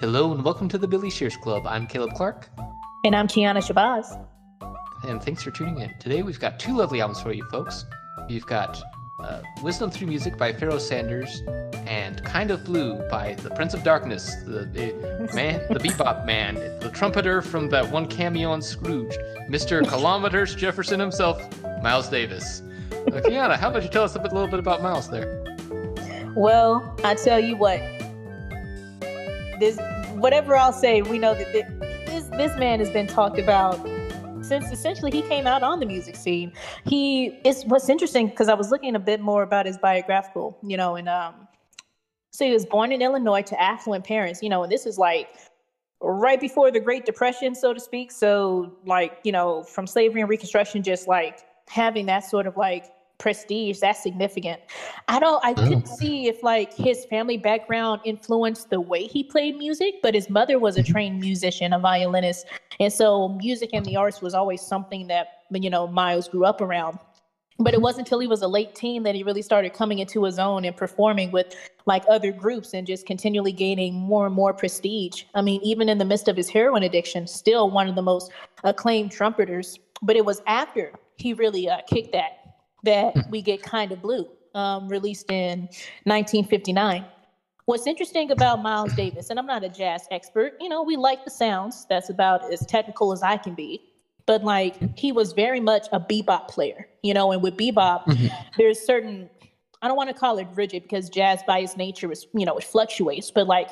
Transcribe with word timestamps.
Hello 0.00 0.30
and 0.32 0.44
welcome 0.44 0.68
to 0.68 0.78
the 0.78 0.86
Billy 0.86 1.10
Shears 1.10 1.36
Club. 1.36 1.66
I'm 1.66 1.84
Caleb 1.84 2.14
Clark. 2.14 2.48
And 3.04 3.16
I'm 3.16 3.26
Keyona 3.26 3.58
Shabazz. 3.58 4.24
And 5.02 5.20
thanks 5.20 5.42
for 5.42 5.50
tuning 5.50 5.80
in. 5.80 5.92
Today 5.98 6.22
we've 6.22 6.38
got 6.38 6.60
two 6.60 6.76
lovely 6.76 7.00
albums 7.00 7.20
for 7.20 7.32
you 7.32 7.44
folks. 7.50 7.84
We've 8.28 8.46
got 8.46 8.80
uh, 9.18 9.42
Wisdom 9.60 9.90
Through 9.90 10.06
Music 10.06 10.38
by 10.38 10.52
Pharoah 10.52 10.78
Sanders 10.78 11.42
and 11.88 12.22
Kind 12.22 12.52
of 12.52 12.64
Blue 12.64 12.94
by 13.08 13.34
the 13.42 13.50
Prince 13.50 13.74
of 13.74 13.82
Darkness, 13.82 14.36
the, 14.44 14.66
the 14.66 15.30
man, 15.34 15.66
the 15.68 15.80
bebop 15.80 16.24
man, 16.24 16.54
the 16.78 16.92
trumpeter 16.94 17.42
from 17.42 17.68
that 17.70 17.90
one 17.90 18.06
cameo 18.06 18.52
on 18.52 18.62
Scrooge, 18.62 19.18
Mr. 19.50 19.84
Kilometers 19.88 20.54
Jefferson 20.54 21.00
himself, 21.00 21.42
Miles 21.82 22.08
Davis. 22.08 22.62
Uh, 22.92 23.20
Keyona, 23.20 23.56
how 23.56 23.70
about 23.70 23.82
you 23.82 23.88
tell 23.88 24.04
us 24.04 24.14
a, 24.14 24.20
bit, 24.20 24.30
a 24.30 24.34
little 24.34 24.48
bit 24.48 24.60
about 24.60 24.80
Miles 24.80 25.10
there? 25.10 25.44
Well, 26.36 26.96
I 27.02 27.16
tell 27.16 27.40
you 27.40 27.56
what, 27.56 27.82
this 29.58 29.78
whatever 30.14 30.56
I'll 30.56 30.72
say, 30.72 31.02
we 31.02 31.18
know 31.18 31.34
that 31.34 31.52
this 31.52 32.24
this 32.24 32.56
man 32.56 32.78
has 32.78 32.90
been 32.90 33.06
talked 33.06 33.38
about 33.38 33.78
since 34.42 34.70
essentially 34.70 35.10
he 35.10 35.22
came 35.22 35.46
out 35.46 35.62
on 35.62 35.80
the 35.80 35.86
music 35.86 36.16
scene. 36.16 36.52
He 36.84 37.38
is 37.44 37.64
what's 37.66 37.88
interesting 37.88 38.28
because 38.28 38.48
I 38.48 38.54
was 38.54 38.70
looking 38.70 38.94
a 38.94 38.98
bit 39.00 39.20
more 39.20 39.42
about 39.42 39.66
his 39.66 39.76
biographical, 39.76 40.58
you 40.62 40.76
know, 40.76 40.96
and 40.96 41.08
um, 41.08 41.34
so 42.30 42.44
he 42.44 42.52
was 42.52 42.64
born 42.64 42.92
in 42.92 43.02
Illinois 43.02 43.42
to 43.42 43.60
affluent 43.60 44.04
parents, 44.04 44.42
you 44.42 44.48
know, 44.48 44.62
and 44.62 44.72
this 44.72 44.86
is 44.86 44.98
like 44.98 45.28
right 46.00 46.40
before 46.40 46.70
the 46.70 46.80
Great 46.80 47.04
Depression, 47.04 47.54
so 47.54 47.74
to 47.74 47.80
speak. 47.80 48.12
So 48.12 48.76
like 48.86 49.18
you 49.24 49.32
know, 49.32 49.64
from 49.64 49.86
slavery 49.86 50.20
and 50.20 50.30
Reconstruction, 50.30 50.82
just 50.82 51.08
like 51.08 51.40
having 51.68 52.06
that 52.06 52.24
sort 52.24 52.46
of 52.46 52.56
like 52.56 52.86
prestige 53.18 53.80
that's 53.80 54.02
significant 54.02 54.60
i 55.08 55.18
don't 55.18 55.44
i 55.44 55.52
couldn't 55.52 55.84
mm. 55.84 55.96
see 55.96 56.28
if 56.28 56.42
like 56.42 56.72
his 56.72 57.04
family 57.06 57.36
background 57.36 58.00
influenced 58.04 58.70
the 58.70 58.80
way 58.80 59.04
he 59.04 59.24
played 59.24 59.56
music 59.56 59.96
but 60.02 60.14
his 60.14 60.30
mother 60.30 60.58
was 60.58 60.76
a 60.76 60.82
mm-hmm. 60.82 60.92
trained 60.92 61.20
musician 61.20 61.72
a 61.72 61.78
violinist 61.78 62.46
and 62.78 62.92
so 62.92 63.28
music 63.30 63.70
and 63.72 63.84
the 63.84 63.96
arts 63.96 64.22
was 64.22 64.34
always 64.34 64.62
something 64.62 65.08
that 65.08 65.42
you 65.52 65.68
know 65.68 65.86
miles 65.88 66.28
grew 66.28 66.44
up 66.44 66.60
around 66.60 66.98
but 67.60 67.74
it 67.74 67.82
wasn't 67.82 68.06
until 68.06 68.20
he 68.20 68.28
was 68.28 68.42
a 68.42 68.46
late 68.46 68.76
teen 68.76 69.02
that 69.02 69.16
he 69.16 69.24
really 69.24 69.42
started 69.42 69.72
coming 69.72 69.98
into 69.98 70.22
his 70.22 70.38
own 70.38 70.64
and 70.64 70.76
performing 70.76 71.32
with 71.32 71.56
like 71.86 72.04
other 72.08 72.30
groups 72.30 72.72
and 72.72 72.86
just 72.86 73.04
continually 73.04 73.50
gaining 73.50 73.94
more 73.94 74.26
and 74.26 74.34
more 74.34 74.54
prestige 74.54 75.24
i 75.34 75.42
mean 75.42 75.60
even 75.62 75.88
in 75.88 75.98
the 75.98 76.04
midst 76.04 76.28
of 76.28 76.36
his 76.36 76.48
heroin 76.48 76.84
addiction 76.84 77.26
still 77.26 77.68
one 77.68 77.88
of 77.88 77.96
the 77.96 78.02
most 78.02 78.30
acclaimed 78.62 79.10
trumpeters 79.10 79.78
but 80.02 80.14
it 80.14 80.24
was 80.24 80.40
after 80.46 80.92
he 81.16 81.34
really 81.34 81.68
uh, 81.68 81.80
kicked 81.88 82.12
that 82.12 82.37
that 82.84 83.14
hmm. 83.14 83.30
we 83.30 83.42
get 83.42 83.62
Kind 83.62 83.92
of 83.92 84.02
Blue, 84.02 84.28
um, 84.54 84.88
released 84.88 85.30
in 85.30 85.60
1959. 86.04 87.04
What's 87.66 87.86
interesting 87.86 88.30
about 88.30 88.62
Miles 88.62 88.94
Davis, 88.94 89.28
and 89.28 89.38
I'm 89.38 89.46
not 89.46 89.62
a 89.62 89.68
jazz 89.68 90.06
expert, 90.10 90.54
you 90.58 90.70
know, 90.70 90.82
we 90.82 90.96
like 90.96 91.24
the 91.24 91.30
sounds. 91.30 91.86
That's 91.90 92.08
about 92.08 92.50
as 92.50 92.64
technical 92.64 93.12
as 93.12 93.22
I 93.22 93.36
can 93.36 93.54
be. 93.54 93.82
But 94.24 94.42
like, 94.42 94.98
he 94.98 95.12
was 95.12 95.32
very 95.32 95.60
much 95.60 95.86
a 95.92 96.00
bebop 96.00 96.48
player, 96.48 96.88
you 97.02 97.12
know, 97.12 97.32
and 97.32 97.42
with 97.42 97.56
bebop, 97.56 98.04
mm-hmm. 98.04 98.26
there's 98.56 98.78
certain, 98.78 99.28
I 99.82 99.88
don't 99.88 99.96
want 99.96 100.08
to 100.08 100.14
call 100.14 100.38
it 100.38 100.46
rigid 100.54 100.82
because 100.84 101.08
jazz 101.10 101.42
by 101.46 101.58
its 101.60 101.76
nature 101.76 102.10
is, 102.10 102.26
you 102.34 102.46
know, 102.46 102.56
it 102.56 102.64
fluctuates, 102.64 103.30
but 103.30 103.46
like 103.46 103.70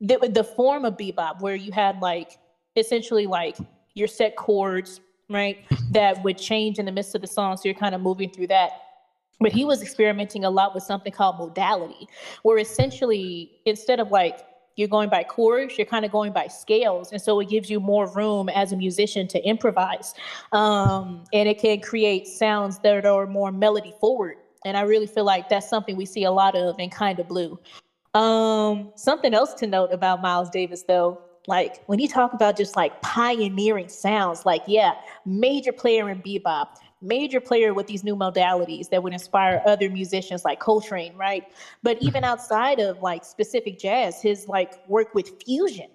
the, 0.00 0.18
the 0.32 0.44
form 0.44 0.84
of 0.84 0.96
bebop 0.96 1.40
where 1.40 1.54
you 1.54 1.72
had 1.72 2.00
like 2.00 2.38
essentially 2.76 3.26
like 3.26 3.56
your 3.94 4.08
set 4.08 4.36
chords, 4.36 5.00
right? 5.28 5.64
That 5.90 6.22
would 6.22 6.38
change 6.38 6.78
in 6.78 6.86
the 6.86 6.92
midst 6.92 7.14
of 7.14 7.20
the 7.20 7.26
song. 7.26 7.56
So 7.56 7.62
you're 7.64 7.74
kind 7.74 7.94
of 7.94 8.00
moving 8.00 8.30
through 8.30 8.48
that. 8.48 8.70
But 9.38 9.52
he 9.52 9.64
was 9.64 9.82
experimenting 9.82 10.44
a 10.44 10.50
lot 10.50 10.74
with 10.74 10.82
something 10.84 11.12
called 11.12 11.38
modality, 11.38 12.08
where 12.42 12.58
essentially 12.58 13.50
instead 13.66 14.00
of 14.00 14.10
like 14.10 14.40
you're 14.76 14.88
going 14.88 15.08
by 15.08 15.24
chords, 15.24 15.76
you're 15.76 15.86
kind 15.86 16.04
of 16.04 16.10
going 16.10 16.32
by 16.32 16.46
scales. 16.46 17.12
And 17.12 17.20
so 17.20 17.40
it 17.40 17.48
gives 17.48 17.68
you 17.68 17.80
more 17.80 18.10
room 18.14 18.48
as 18.48 18.72
a 18.72 18.76
musician 18.76 19.26
to 19.28 19.42
improvise. 19.42 20.14
Um, 20.52 21.24
and 21.32 21.48
it 21.48 21.58
can 21.60 21.80
create 21.80 22.26
sounds 22.26 22.78
that 22.80 23.04
are 23.04 23.26
more 23.26 23.52
melody 23.52 23.94
forward. 24.00 24.36
And 24.64 24.76
I 24.76 24.82
really 24.82 25.06
feel 25.06 25.24
like 25.24 25.48
that's 25.48 25.68
something 25.68 25.96
we 25.96 26.06
see 26.06 26.24
a 26.24 26.30
lot 26.30 26.56
of 26.56 26.78
in 26.78 26.90
Kind 26.90 27.18
of 27.18 27.28
Blue. 27.28 27.58
Um, 28.14 28.92
something 28.96 29.34
else 29.34 29.54
to 29.54 29.66
note 29.66 29.92
about 29.92 30.22
Miles 30.22 30.50
Davis, 30.50 30.82
though, 30.82 31.20
like 31.46 31.84
when 31.86 31.98
you 31.98 32.08
talk 32.08 32.32
about 32.32 32.56
just 32.56 32.76
like 32.76 33.00
pioneering 33.02 33.88
sounds, 33.88 34.46
like, 34.46 34.62
yeah, 34.66 34.92
major 35.24 35.72
player 35.72 36.10
in 36.10 36.22
bebop, 36.22 36.76
major 37.02 37.40
player 37.40 37.74
with 37.74 37.86
these 37.86 38.02
new 38.02 38.16
modalities 38.16 38.90
that 38.90 39.02
would 39.02 39.12
inspire 39.12 39.62
other 39.66 39.88
musicians 39.90 40.44
like 40.44 40.60
Coltrane, 40.60 41.16
right? 41.16 41.44
But 41.82 41.98
even 42.00 42.22
mm-hmm. 42.22 42.32
outside 42.32 42.80
of 42.80 43.02
like 43.02 43.24
specific 43.24 43.78
jazz, 43.78 44.20
his 44.20 44.48
like 44.48 44.86
work 44.88 45.14
with 45.14 45.42
fusion. 45.44 45.90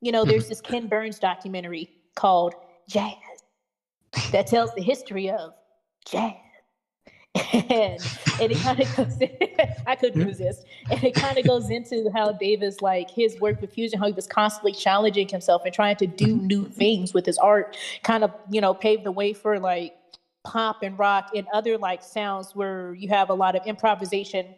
You 0.00 0.12
know, 0.12 0.24
there's 0.24 0.48
this 0.48 0.60
Ken 0.60 0.88
Burns 0.88 1.18
documentary 1.18 1.90
called 2.14 2.54
Jazz 2.88 3.14
that 4.32 4.46
tells 4.46 4.74
the 4.74 4.82
history 4.82 5.30
of 5.30 5.52
jazz 6.06 6.34
and, 7.52 8.00
and 8.40 8.52
it 8.52 8.58
kind 8.58 8.80
of 8.80 8.96
goes 8.96 9.18
i 9.86 9.94
couldn't 9.94 10.24
resist 10.24 10.64
and 10.90 11.02
it 11.02 11.14
kind 11.14 11.38
of 11.38 11.46
goes 11.46 11.70
into 11.70 12.10
how 12.14 12.32
davis 12.32 12.80
like 12.80 13.10
his 13.10 13.38
work 13.40 13.60
with 13.60 13.72
fusion 13.72 13.98
how 13.98 14.06
he 14.06 14.12
was 14.12 14.26
constantly 14.26 14.72
challenging 14.72 15.28
himself 15.28 15.62
and 15.64 15.74
trying 15.74 15.96
to 15.96 16.06
do 16.06 16.36
mm-hmm. 16.36 16.46
new 16.46 16.64
things 16.66 17.12
with 17.12 17.26
his 17.26 17.38
art 17.38 17.76
kind 18.02 18.24
of 18.24 18.32
you 18.50 18.60
know 18.60 18.72
paved 18.74 19.04
the 19.04 19.12
way 19.12 19.32
for 19.32 19.58
like 19.58 19.96
pop 20.44 20.82
and 20.82 20.98
rock 20.98 21.30
and 21.34 21.46
other 21.52 21.76
like 21.76 22.02
sounds 22.02 22.54
where 22.54 22.94
you 22.94 23.08
have 23.08 23.30
a 23.30 23.34
lot 23.34 23.56
of 23.56 23.66
improvisation 23.66 24.54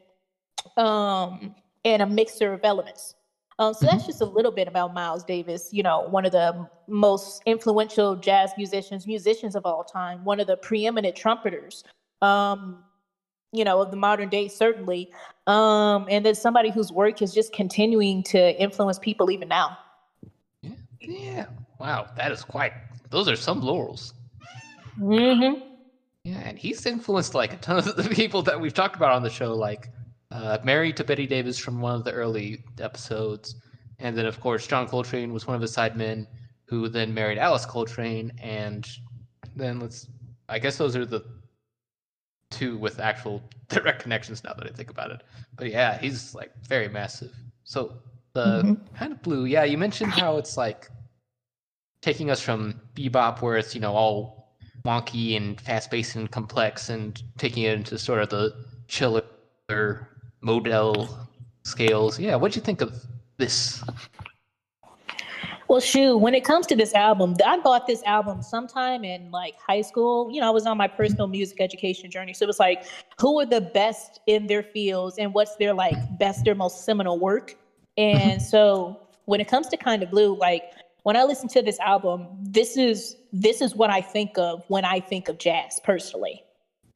um 0.77 1.55
and 1.85 2.03
a 2.03 2.07
mixture 2.07 2.53
of 2.53 2.61
elements 2.65 3.15
um, 3.61 3.75
so 3.75 3.87
that's 3.87 4.03
mm-hmm. 4.03 4.07
just 4.07 4.21
a 4.21 4.25
little 4.25 4.53
bit 4.53 4.69
about 4.69 4.95
Miles 4.95 5.25
Davis, 5.25 5.71
you 5.73 5.83
know, 5.83 6.03
one 6.03 6.25
of 6.25 6.31
the 6.31 6.69
most 6.87 7.43
influential 7.45 8.15
jazz 8.15 8.53
musicians, 8.57 9.05
musicians 9.05 9.57
of 9.57 9.67
all 9.67 9.83
time, 9.83 10.25
one 10.25 10.39
of 10.39 10.47
the 10.47 10.57
preeminent 10.57 11.17
trumpeters 11.17 11.83
um, 12.23 12.83
you 13.53 13.65
know, 13.65 13.81
of 13.81 13.91
the 13.91 13.97
modern 13.97 14.29
day, 14.29 14.49
certainly. 14.49 15.11
Um, 15.47 16.07
and 16.11 16.25
then 16.25 16.35
somebody 16.35 16.71
whose 16.71 16.93
work 16.93 17.23
is 17.23 17.33
just 17.33 17.53
continuing 17.53 18.23
to 18.25 18.61
influence 18.61 18.99
people 18.99 19.31
even 19.31 19.49
now. 19.49 19.79
Yeah. 20.63 20.73
yeah. 21.01 21.47
Wow. 21.79 22.09
That 22.17 22.33
is 22.33 22.43
quite, 22.43 22.73
those 23.11 23.29
are 23.29 23.37
some 23.37 23.61
laurels. 23.61 24.15
Mm-hmm. 24.99 25.63
Yeah. 26.25 26.39
And 26.39 26.59
he's 26.59 26.85
influenced 26.85 27.35
like 27.35 27.55
a 27.55 27.57
ton 27.57 27.79
of 27.79 27.85
the 27.97 28.09
people 28.11 28.43
that 28.43 28.61
we've 28.61 28.75
talked 28.75 28.97
about 28.97 29.13
on 29.13 29.23
the 29.23 29.31
show, 29.31 29.55
like 29.55 29.89
uh, 30.31 30.59
married 30.63 30.97
to 30.99 31.05
Betty 31.05 31.27
Davis 31.27 31.59
from 31.59 31.81
one 31.81 31.95
of 31.95 32.05
the 32.05 32.13
early 32.13 32.65
episodes. 32.81 33.55
And 33.99 34.17
then, 34.17 34.27
of 34.27 34.41
course, 34.41 34.67
John 34.67 34.87
Coltrane 34.87 35.33
was 35.33 35.47
one 35.47 35.57
of 35.57 35.63
his 35.63 35.75
sidemen 35.75 36.27
who 36.67 36.89
then 36.89 37.15
married 37.15 37.39
Alice 37.39 37.65
Coltrane. 37.65 38.31
And 38.43 38.87
then 39.57 39.81
let's, 39.81 40.07
I 40.51 40.59
guess 40.59 40.77
those 40.77 40.95
are 40.95 41.07
the 41.07 41.25
two 42.51 42.77
with 42.79 43.01
actual 43.01 43.43
direct 43.69 44.03
connections 44.03 44.45
now 44.45 44.55
that 44.55 44.67
I 44.67 44.71
think 44.71 44.91
about 44.91 45.11
it. 45.11 45.23
But 45.57 45.71
yeah, 45.71 45.99
he's 45.99 46.35
like 46.35 46.53
very 46.67 46.89
massive. 46.89 47.33
So 47.65 47.95
the 48.33 48.63
mm-hmm. 48.63 48.97
kind 48.97 49.13
of 49.13 49.23
blue, 49.23 49.45
yeah, 49.45 49.65
you 49.65 49.79
mentioned 49.79 50.13
how 50.13 50.37
it's 50.37 50.57
like 50.57 50.89
taking 52.01 52.31
us 52.31 52.41
from 52.41 52.81
bebop 52.95 53.43
where 53.43 53.57
it's, 53.57 53.75
you 53.75 53.81
know, 53.81 53.93
all 53.93 54.55
wonky 54.85 55.37
and 55.37 55.61
fast 55.61 55.91
paced 55.91 56.17
and 56.17 56.31
complex 56.31 56.89
and 56.89 57.23
taking 57.37 57.65
it 57.65 57.75
into 57.75 57.99
sort 57.99 58.23
of 58.23 58.31
the 58.31 58.55
chiller 58.87 59.23
modal 60.41 61.09
scales. 61.65 62.19
Yeah, 62.19 62.37
what'd 62.37 62.57
you 62.57 62.63
think 62.63 62.81
of 62.81 63.05
this? 63.37 63.83
Well, 65.69 65.81
shoot, 65.81 66.17
when 66.17 66.35
it 66.35 66.45
comes 66.45 66.67
to 66.69 66.77
this 66.77 66.95
album, 66.95 67.37
I 67.45 67.59
bought 67.59 67.87
this 67.87 68.03
album 68.05 68.41
sometime 68.41 69.05
in 69.05 69.31
like 69.31 69.55
high 69.61 69.83
school. 69.83 70.31
You 70.33 70.41
know, 70.41 70.49
I 70.49 70.51
was 70.51 70.65
on 70.65 70.79
my 70.79 70.89
personal 70.89 71.27
music 71.27 71.61
education 71.61 72.11
journey. 72.11 72.33
So 72.33 72.45
it 72.45 72.47
was 72.47 72.59
like, 72.59 72.87
who 73.21 73.39
are 73.39 73.45
the 73.45 73.61
best 73.61 74.21
in 74.27 74.47
their 74.47 74.63
fields 74.63 75.19
and 75.19 75.35
what's 75.35 75.57
their 75.57 75.75
like 75.75 75.95
best, 76.19 76.47
their 76.47 76.55
most 76.55 76.87
seminal 76.87 77.19
work? 77.19 77.55
Mm-hmm. 77.99 78.19
And 78.19 78.43
so 78.43 78.99
when 79.27 79.43
it 79.43 79.49
comes 79.49 79.69
to 79.69 79.77
Kind 79.77 80.03
of 80.03 80.11
Blue, 80.11 80.35
like 80.39 80.73
when 81.03 81.17
I 81.17 81.25
listen 81.25 81.51
to 81.51 81.61
this 81.61 81.79
album, 81.81 82.27
this 82.41 82.79
is 82.79 83.17
this 83.31 83.61
is 83.61 83.77
what 83.77 83.91
I 83.91 84.01
think 84.01 84.39
of 84.39 84.65
when 84.69 84.87
I 84.87 85.01
think 85.01 85.29
of 85.29 85.37
jazz 85.37 85.81
personally. 85.85 86.43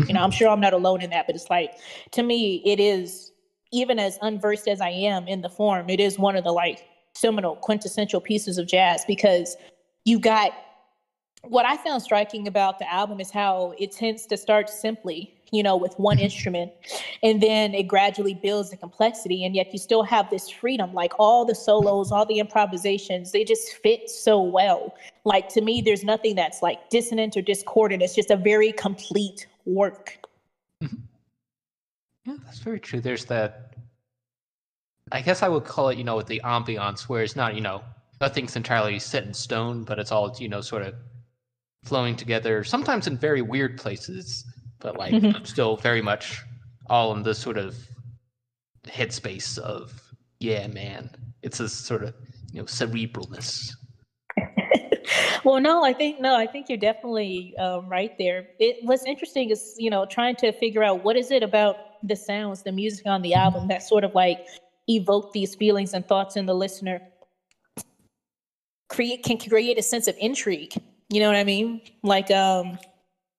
You 0.07 0.15
know, 0.15 0.23
I'm 0.23 0.31
sure 0.31 0.49
I'm 0.49 0.61
not 0.61 0.73
alone 0.73 1.03
in 1.03 1.11
that, 1.11 1.27
but 1.27 1.37
it's 1.37 1.51
like 1.51 1.75
to 2.13 2.23
me, 2.23 2.63
it 2.65 2.81
is 2.81 3.33
even 3.71 3.99
as 3.99 4.19
unversed 4.23 4.67
as 4.67 4.81
I 4.81 4.89
am 4.89 5.29
in 5.29 5.43
the 5.43 5.51
form, 5.51 5.91
it 5.91 6.01
is 6.01 6.19
one 6.19 6.37
of 6.37 6.45
the 6.45 6.53
like 6.53 6.87
seminal 7.15 7.57
quintessential 7.57 8.21
pieces 8.21 8.59
of 8.59 8.67
jazz 8.67 9.05
because 9.07 9.57
you 10.05 10.19
got 10.19 10.53
what 11.45 11.67
I 11.67 11.77
found 11.77 12.03
striking 12.03 12.47
about 12.47 12.79
the 12.79 12.93
album 12.93 13.21
is 13.21 13.31
how 13.31 13.75
it 13.79 13.93
tends 13.93 14.27
to 14.27 14.37
start 14.37 14.71
simply, 14.71 15.35
you 15.51 15.63
know, 15.63 15.77
with 15.77 15.93
one 15.99 16.17
mm-hmm. 16.17 16.25
instrument, 16.25 16.73
and 17.23 17.43
then 17.43 17.75
it 17.75 17.85
gradually 17.85 18.35
builds 18.35 18.71
the 18.71 18.77
complexity, 18.77 19.45
and 19.45 19.55
yet 19.55 19.73
you 19.73 19.79
still 19.79 20.05
have 20.05 20.31
this 20.31 20.49
freedom. 20.49 20.95
Like 20.95 21.13
all 21.19 21.45
the 21.45 21.55
solos, 21.55 22.13
all 22.13 22.25
the 22.25 22.39
improvisations, 22.39 23.33
they 23.33 23.45
just 23.45 23.75
fit 23.83 24.09
so 24.09 24.41
well. 24.41 24.95
Like 25.25 25.49
to 25.51 25.61
me, 25.61 25.83
there's 25.83 26.05
nothing 26.05 26.37
that's 26.37 26.63
like 26.63 26.91
dissonant 26.91 27.37
or 27.37 27.43
discordant. 27.43 28.03
It's 28.03 28.15
just 28.15 28.31
a 28.31 28.37
very 28.37 28.73
complete 28.73 29.47
work. 29.65 30.19
Mm-hmm. 30.83 30.97
Yeah, 32.25 32.37
that's 32.45 32.59
very 32.61 32.79
true. 32.79 33.01
There's 33.01 33.25
that 33.25 33.72
I 35.13 35.21
guess 35.21 35.43
I 35.43 35.49
would 35.49 35.65
call 35.65 35.89
it, 35.91 35.99
you 35.99 36.05
know, 36.05 36.17
with 36.17 36.27
the 36.27 36.41
ambiance, 36.45 37.09
where 37.09 37.23
it's 37.23 37.37
not, 37.37 37.55
you 37.55 37.61
know, 37.61 37.83
nothing's 38.21 38.57
entirely 38.57 38.99
set 38.99 39.25
in 39.25 39.35
stone, 39.35 39.85
but 39.85 39.99
it's 39.99 40.13
all, 40.13 40.31
you 40.39 40.49
know, 40.49 40.61
sort 40.61 40.83
of 40.83 40.95
flowing 41.85 42.17
together. 42.17 42.65
Sometimes 42.65 43.07
in 43.07 43.19
very 43.19 43.43
weird 43.43 43.77
places, 43.79 44.45
but 44.81 44.97
like 44.97 45.17
Mhm. 45.17 45.47
still 45.47 45.77
very 45.77 46.03
much 46.03 46.41
all 46.91 47.13
in 47.15 47.23
this 47.23 47.41
sort 47.41 47.59
of 47.59 47.77
headspace 48.85 49.59
of, 49.59 49.93
yeah, 50.41 50.67
man. 50.67 51.11
It's 51.43 51.61
a 51.61 51.69
sort 51.69 52.05
of, 52.05 52.15
you 52.53 52.61
know, 52.61 52.67
cerebralness. 52.67 53.71
well, 55.45 55.61
no, 55.61 55.85
I 55.85 55.93
think 55.93 56.19
no, 56.21 56.35
I 56.37 56.47
think 56.47 56.69
you're 56.69 56.79
definitely 56.79 57.55
um, 57.59 57.89
right 57.89 58.13
there. 58.19 58.45
It 58.59 58.77
what's 58.81 59.05
interesting 59.07 59.51
is 59.51 59.75
you 59.77 59.91
know 59.91 60.07
trying 60.07 60.37
to 60.37 60.53
figure 60.53 60.83
out 60.83 61.03
what 61.03 61.17
is 61.17 61.31
it 61.31 61.43
about 61.43 61.79
the 62.03 62.17
sounds, 62.17 62.63
the 62.63 62.73
music 62.73 63.07
on 63.07 63.23
the 63.23 63.35
album 63.35 63.69
that 63.69 63.83
sort 63.83 64.05
of 64.05 64.13
like 64.15 64.41
evoke 64.89 65.33
these 65.33 65.55
feelings 65.55 65.95
and 65.95 66.07
thoughts 66.07 66.37
in 66.37 66.47
the 66.47 66.55
listener. 66.55 67.01
Create 68.89 69.23
can 69.23 69.39
create 69.39 69.79
a 69.79 69.83
sense 69.83 70.07
of 70.07 70.17
intrigue. 70.19 70.75
You 71.09 71.21
know 71.21 71.29
what 71.29 71.37
I 71.37 71.45
mean? 71.45 71.81
Like 72.03 72.31
um, 72.31 72.79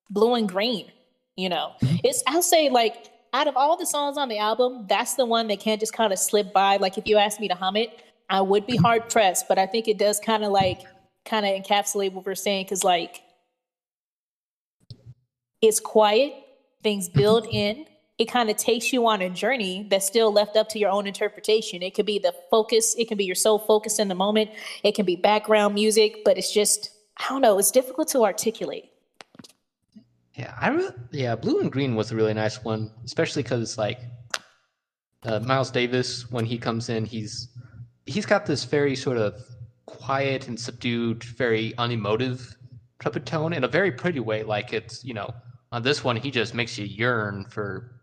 blue 0.09 0.35
in 0.35 0.47
green. 0.47 0.91
You 1.35 1.49
know, 1.49 1.73
mm-hmm. 1.81 1.97
it's 2.03 2.23
I'll 2.27 2.41
say 2.41 2.69
like 2.69 3.09
out 3.33 3.47
of 3.47 3.57
all 3.57 3.75
the 3.75 3.85
songs 3.85 4.17
on 4.17 4.29
the 4.29 4.37
album, 4.37 4.85
that's 4.87 5.15
the 5.15 5.25
one 5.25 5.47
that 5.47 5.59
can't 5.59 5.79
just 5.79 5.93
kind 5.93 6.13
of 6.13 6.19
slip 6.19 6.53
by. 6.53 6.77
Like 6.77 6.97
if 6.97 7.07
you 7.07 7.17
asked 7.17 7.39
me 7.39 7.47
to 7.47 7.55
hum 7.55 7.75
it, 7.75 8.03
I 8.29 8.41
would 8.41 8.67
be 8.67 8.73
mm-hmm. 8.73 8.85
hard 8.85 9.09
pressed, 9.09 9.47
but 9.47 9.57
I 9.57 9.65
think 9.65 9.87
it 9.87 9.97
does 9.97 10.19
kind 10.19 10.43
of 10.43 10.51
like 10.51 10.81
kind 11.25 11.45
of 11.45 11.51
encapsulate 11.51 12.13
what 12.13 12.25
we're 12.25 12.35
saying 12.35 12.65
because 12.65 12.83
like 12.83 13.21
it's 15.61 15.79
quiet, 15.79 16.33
things 16.83 17.09
build 17.09 17.45
mm-hmm. 17.45 17.55
in. 17.55 17.85
It 18.23 18.31
kind 18.31 18.49
of 18.49 18.55
takes 18.55 18.93
you 18.93 19.05
on 19.05 19.21
a 19.21 19.29
journey 19.29 19.85
that's 19.89 20.07
still 20.07 20.31
left 20.31 20.55
up 20.55 20.69
to 20.69 20.79
your 20.79 20.89
own 20.89 21.07
interpretation. 21.07 21.83
It 21.83 21.93
could 21.93 22.05
be 22.05 22.19
the 22.19 22.33
focus, 22.49 22.95
it 22.97 23.09
can 23.09 23.17
be 23.17 23.25
your 23.25 23.35
sole 23.35 23.59
focus 23.59 23.99
in 23.99 24.07
the 24.07 24.15
moment, 24.15 24.49
it 24.81 24.95
can 24.95 25.05
be 25.05 25.17
background 25.17 25.73
music, 25.73 26.23
but 26.23 26.37
it's 26.37 26.53
just 26.53 26.91
I 27.17 27.25
don't 27.27 27.41
know, 27.41 27.59
it's 27.59 27.69
difficult 27.69 28.07
to 28.09 28.23
articulate. 28.23 28.85
Yeah, 30.35 30.55
I 30.57 30.69
really, 30.69 30.93
yeah, 31.11 31.35
blue 31.35 31.59
in 31.59 31.69
green 31.69 31.95
was 31.95 32.13
a 32.13 32.15
really 32.15 32.33
nice 32.33 32.63
one, 32.63 32.91
especially 33.03 33.43
because 33.43 33.77
like 33.77 33.99
uh, 35.23 35.41
Miles 35.41 35.69
Davis 35.69 36.31
when 36.31 36.45
he 36.45 36.57
comes 36.57 36.87
in, 36.87 37.03
he's 37.03 37.49
he's 38.05 38.25
got 38.25 38.45
this 38.45 38.63
very 38.63 38.95
sort 38.95 39.17
of 39.17 39.33
quiet 39.85 40.47
and 40.47 40.57
subdued, 40.57 41.25
very 41.25 41.73
unemotive 41.77 42.55
trumpet 42.99 43.25
tone 43.25 43.51
in 43.51 43.65
a 43.65 43.67
very 43.67 43.91
pretty 43.91 44.21
way. 44.21 44.43
Like 44.43 44.71
it's 44.71 45.03
you 45.03 45.13
know 45.13 45.33
on 45.73 45.83
this 45.83 46.05
one 46.05 46.15
he 46.15 46.31
just 46.31 46.53
makes 46.53 46.77
you 46.77 46.85
yearn 46.85 47.43
for 47.49 47.93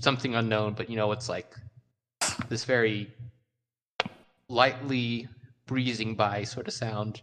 something 0.00 0.34
unknown, 0.34 0.74
but 0.74 0.88
you 0.90 0.96
know 0.96 1.12
it's 1.12 1.28
like 1.28 1.54
this 2.48 2.64
very 2.64 3.12
lightly 4.48 5.28
breezing 5.66 6.14
by 6.14 6.44
sort 6.44 6.68
of 6.68 6.74
sound, 6.74 7.22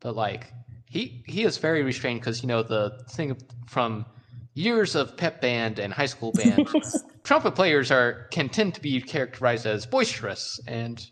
but 0.00 0.16
like 0.16 0.52
he 0.86 1.22
he 1.26 1.44
is 1.44 1.58
very 1.58 1.82
restrained 1.82 2.20
because 2.20 2.42
you 2.42 2.48
know 2.48 2.62
the 2.62 3.04
thing 3.10 3.36
from 3.66 4.06
years 4.54 4.94
of 4.94 5.16
pep 5.16 5.40
band 5.40 5.78
and 5.78 5.92
high 5.92 6.06
school 6.06 6.32
band 6.32 6.68
trumpet 7.24 7.54
players 7.54 7.90
are 7.90 8.28
can 8.30 8.48
tend 8.48 8.74
to 8.74 8.80
be 8.80 9.00
characterized 9.00 9.66
as 9.66 9.86
boisterous. 9.86 10.60
And 10.68 11.04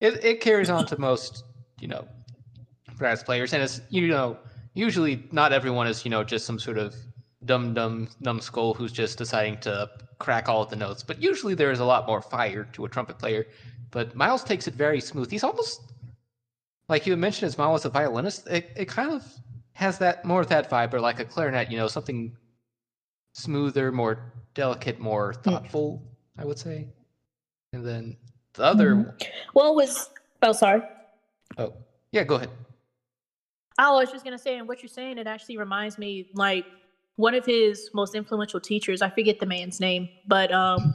it, 0.00 0.24
it 0.24 0.40
carries 0.40 0.70
on 0.70 0.86
to 0.86 0.98
most 0.98 1.44
you 1.80 1.88
know 1.88 2.08
brass 2.96 3.22
players. 3.22 3.52
And 3.52 3.62
it's 3.62 3.80
you 3.90 4.08
know 4.08 4.38
usually 4.72 5.28
not 5.32 5.52
everyone 5.52 5.86
is 5.86 6.04
you 6.04 6.10
know 6.10 6.24
just 6.24 6.46
some 6.46 6.58
sort 6.58 6.78
of 6.78 6.94
dumb 7.46 7.74
dumb 7.74 8.08
numbskull 8.20 8.74
who's 8.74 8.92
just 8.92 9.18
deciding 9.18 9.58
to 9.58 9.88
crack 10.18 10.48
all 10.48 10.62
of 10.62 10.70
the 10.70 10.76
notes 10.76 11.02
but 11.02 11.22
usually 11.22 11.54
there 11.54 11.70
is 11.70 11.80
a 11.80 11.84
lot 11.84 12.06
more 12.06 12.22
fire 12.22 12.68
to 12.72 12.84
a 12.84 12.88
trumpet 12.88 13.18
player 13.18 13.46
but 13.90 14.14
miles 14.14 14.42
takes 14.42 14.66
it 14.66 14.74
very 14.74 15.00
smooth 15.00 15.30
he's 15.30 15.44
almost 15.44 15.92
like 16.88 17.06
you 17.06 17.16
mentioned 17.16 17.46
his 17.46 17.58
mom 17.58 17.72
was 17.72 17.84
a 17.84 17.90
violinist, 17.90 18.46
it, 18.48 18.70
it 18.76 18.86
kind 18.86 19.12
of 19.12 19.24
has 19.72 19.98
that 19.98 20.24
more 20.24 20.40
of 20.40 20.48
that 20.48 20.70
vibe, 20.70 20.94
or 20.94 21.00
like 21.00 21.20
a 21.20 21.24
clarinet, 21.24 21.70
you 21.70 21.76
know, 21.76 21.88
something 21.88 22.36
smoother, 23.34 23.92
more 23.92 24.32
delicate, 24.54 24.98
more 24.98 25.32
mm. 25.32 25.42
thoughtful, 25.42 26.02
I 26.38 26.44
would 26.44 26.58
say. 26.58 26.86
And 27.72 27.84
then 27.84 28.16
the 28.54 28.64
other, 28.64 28.94
mm-hmm. 28.94 29.26
Well, 29.54 29.72
it 29.72 29.76
was 29.76 30.10
oh 30.42 30.52
sorry. 30.52 30.82
oh 31.58 31.74
yeah, 32.12 32.24
go 32.24 32.36
ahead. 32.36 32.50
Oh, 33.78 33.96
I 33.96 34.00
was 34.00 34.12
just 34.12 34.24
gonna 34.24 34.38
say, 34.38 34.56
and 34.56 34.68
what 34.68 34.82
you're 34.82 34.88
saying, 34.88 35.18
it 35.18 35.26
actually 35.26 35.58
reminds 35.58 35.98
me 35.98 36.30
like 36.34 36.64
one 37.16 37.34
of 37.34 37.44
his 37.44 37.90
most 37.94 38.14
influential 38.14 38.60
teachers. 38.60 39.02
I 39.02 39.10
forget 39.10 39.40
the 39.40 39.46
man's 39.46 39.80
name, 39.80 40.08
but 40.26 40.52
um, 40.52 40.94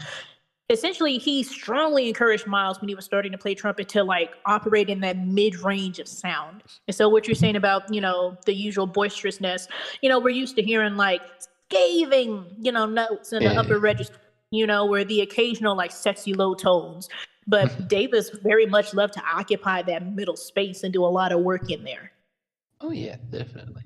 essentially, 0.70 1.18
he 1.18 1.44
strongly 1.44 2.08
encouraged 2.08 2.48
Miles 2.48 2.80
when 2.80 2.88
he 2.90 2.96
was 2.96 3.06
starting 3.06 3.32
to 3.32 3.38
play 3.38 3.54
trumpet 3.56 3.90
to 3.90 4.04
like 4.04 4.32
operate 4.46 4.90
in 4.90 5.00
that 5.02 5.18
mid 5.18 5.56
range 5.60 6.00
of 6.00 6.08
sound. 6.08 6.64
And 6.88 6.96
so, 6.96 7.10
what 7.10 7.28
you're 7.28 7.36
saying 7.36 7.56
about 7.56 7.94
you 7.94 8.02
know 8.02 8.38
the 8.46 8.54
usual 8.54 8.88
boisterousness, 8.88 9.68
you 10.02 10.10
know, 10.10 10.20
we're 10.20 10.30
used 10.30 10.56
to 10.56 10.62
hearing 10.64 10.96
like 10.96 11.22
scathing, 11.70 12.46
you 12.60 12.72
know, 12.72 12.86
notes 12.86 13.34
in 13.34 13.44
the 13.44 13.52
Yeah. 13.52 13.60
upper 13.60 13.80
register, 13.80 14.16
you 14.52 14.68
know, 14.68 14.86
where 14.86 15.04
the 15.04 15.22
occasional 15.22 15.76
like 15.76 15.92
sexy 15.92 16.34
low 16.34 16.54
tones. 16.54 17.10
But 17.48 17.88
Davis 17.90 18.30
very 18.44 18.66
much 18.66 18.94
loved 18.94 19.14
to 19.14 19.24
occupy 19.24 19.82
that 19.84 20.06
middle 20.06 20.36
space 20.36 20.84
and 20.84 20.94
do 20.94 21.04
a 21.04 21.08
lot 21.08 21.32
of 21.32 21.40
work 21.42 21.72
in 21.72 21.84
there. 21.84 22.12
Oh 22.82 22.92
yeah, 22.92 23.16
definitely. 23.30 23.84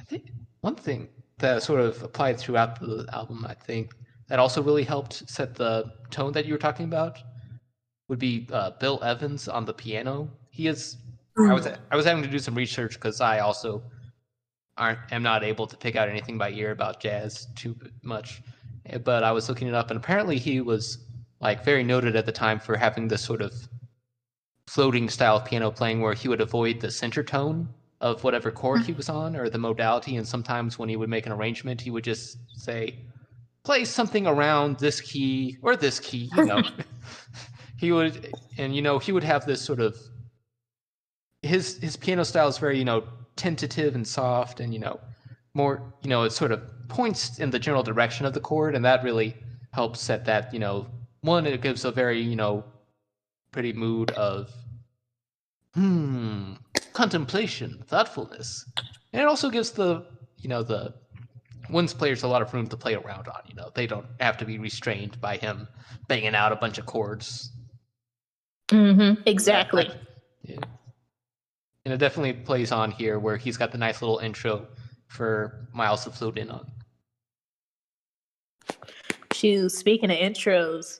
I 0.00 0.02
think 0.04 0.30
one 0.64 0.74
thing 0.74 1.08
that 1.38 1.62
sort 1.62 1.80
of 1.80 2.02
applied 2.02 2.38
throughout 2.38 2.80
the 2.80 3.06
album, 3.12 3.44
I 3.46 3.52
think, 3.52 3.94
that 4.28 4.38
also 4.38 4.62
really 4.62 4.82
helped 4.82 5.28
set 5.28 5.54
the 5.54 5.92
tone 6.10 6.32
that 6.32 6.46
you 6.46 6.54
were 6.54 6.58
talking 6.58 6.86
about, 6.86 7.18
would 8.08 8.18
be 8.18 8.48
uh, 8.50 8.70
Bill 8.80 8.98
Evans 9.02 9.46
on 9.46 9.66
the 9.66 9.74
piano. 9.74 10.30
He 10.50 10.66
is. 10.66 10.96
I 11.36 11.52
was 11.52 11.66
I 11.66 11.96
was 11.96 12.06
having 12.06 12.22
to 12.22 12.30
do 12.30 12.38
some 12.38 12.54
research 12.54 12.94
because 12.94 13.20
I 13.20 13.40
also 13.40 13.82
aren't 14.78 15.00
am 15.12 15.22
not 15.22 15.44
able 15.44 15.66
to 15.66 15.76
pick 15.76 15.96
out 15.96 16.08
anything 16.08 16.38
by 16.38 16.50
ear 16.50 16.70
about 16.70 17.00
jazz 17.00 17.46
too 17.54 17.76
much, 18.02 18.40
Eh, 18.86 18.98
but 18.98 19.22
I 19.22 19.32
was 19.32 19.48
looking 19.48 19.68
it 19.68 19.74
up, 19.74 19.90
and 19.90 19.98
apparently 19.98 20.38
he 20.38 20.60
was 20.60 20.98
like 21.40 21.64
very 21.64 21.82
noted 21.82 22.16
at 22.16 22.26
the 22.26 22.32
time 22.32 22.58
for 22.58 22.76
having 22.76 23.08
this 23.08 23.22
sort 23.22 23.42
of 23.42 23.52
floating 24.66 25.10
style 25.10 25.36
of 25.36 25.44
piano 25.44 25.70
playing 25.70 26.00
where 26.00 26.14
he 26.14 26.28
would 26.28 26.40
avoid 26.40 26.80
the 26.80 26.90
center 26.90 27.22
tone 27.22 27.68
of 28.04 28.22
whatever 28.22 28.50
chord 28.50 28.82
he 28.82 28.92
was 28.92 29.08
on 29.08 29.34
or 29.34 29.48
the 29.48 29.58
modality 29.58 30.16
and 30.16 30.28
sometimes 30.28 30.78
when 30.78 30.88
he 30.88 30.96
would 30.96 31.08
make 31.08 31.26
an 31.26 31.32
arrangement 31.32 31.80
he 31.80 31.90
would 31.90 32.04
just 32.04 32.36
say 32.52 32.98
play 33.64 33.84
something 33.84 34.26
around 34.26 34.78
this 34.78 35.00
key 35.00 35.56
or 35.62 35.74
this 35.74 35.98
key 36.00 36.30
you 36.36 36.44
know. 36.44 36.62
He 37.76 37.92
would 37.92 38.34
and 38.56 38.74
you 38.74 38.82
know 38.82 38.98
he 38.98 39.12
would 39.12 39.24
have 39.24 39.44
this 39.44 39.60
sort 39.60 39.80
of 39.80 39.96
his 41.42 41.78
his 41.78 41.96
piano 41.96 42.24
style 42.24 42.48
is 42.48 42.58
very 42.58 42.78
you 42.78 42.84
know 42.84 43.04
tentative 43.36 43.94
and 43.94 44.06
soft 44.06 44.60
and 44.60 44.72
you 44.72 44.80
know 44.80 44.98
more 45.54 45.92
you 46.02 46.08
know 46.08 46.22
it 46.22 46.30
sort 46.30 46.52
of 46.52 46.60
points 46.88 47.38
in 47.38 47.50
the 47.50 47.58
general 47.58 47.82
direction 47.82 48.26
of 48.26 48.32
the 48.32 48.40
chord 48.40 48.74
and 48.74 48.84
that 48.84 49.02
really 49.02 49.36
helps 49.72 50.00
set 50.00 50.24
that 50.24 50.52
you 50.52 50.58
know 50.58 50.86
one 51.22 51.46
it 51.46 51.60
gives 51.60 51.84
a 51.84 51.92
very 51.92 52.20
you 52.20 52.36
know 52.36 52.64
pretty 53.50 53.72
mood 53.72 54.10
of 54.12 54.50
hmm 55.74 56.54
contemplation 56.94 57.82
thoughtfulness 57.88 58.64
and 59.12 59.20
it 59.20 59.28
also 59.28 59.50
gives 59.50 59.70
the 59.72 60.06
you 60.38 60.48
know 60.48 60.62
the 60.62 60.94
winds 61.68 61.92
players 61.92 62.22
a 62.22 62.28
lot 62.28 62.40
of 62.40 62.52
room 62.54 62.66
to 62.66 62.76
play 62.76 62.94
around 62.94 63.28
on 63.28 63.40
you 63.46 63.54
know 63.54 63.70
they 63.74 63.86
don't 63.86 64.06
have 64.20 64.36
to 64.38 64.44
be 64.46 64.58
restrained 64.58 65.20
by 65.20 65.36
him 65.36 65.68
banging 66.08 66.34
out 66.34 66.52
a 66.52 66.56
bunch 66.56 66.78
of 66.78 66.86
chords 66.86 67.50
Mm-hmm. 68.68 69.20
Exactly. 69.26 69.90
yeah. 70.42 70.56
and 71.84 71.92
it 71.92 71.98
definitely 71.98 72.32
plays 72.32 72.72
on 72.72 72.90
here 72.90 73.18
where 73.18 73.36
he's 73.36 73.58
got 73.58 73.70
the 73.72 73.76
nice 73.78 74.00
little 74.00 74.18
intro 74.18 74.66
for 75.08 75.68
miles 75.74 76.02
to 76.04 76.10
float 76.10 76.38
in 76.38 76.50
on 76.50 76.66
Shoot, 79.34 79.70
speaking 79.70 80.10
of 80.10 80.16
intros, 80.16 80.98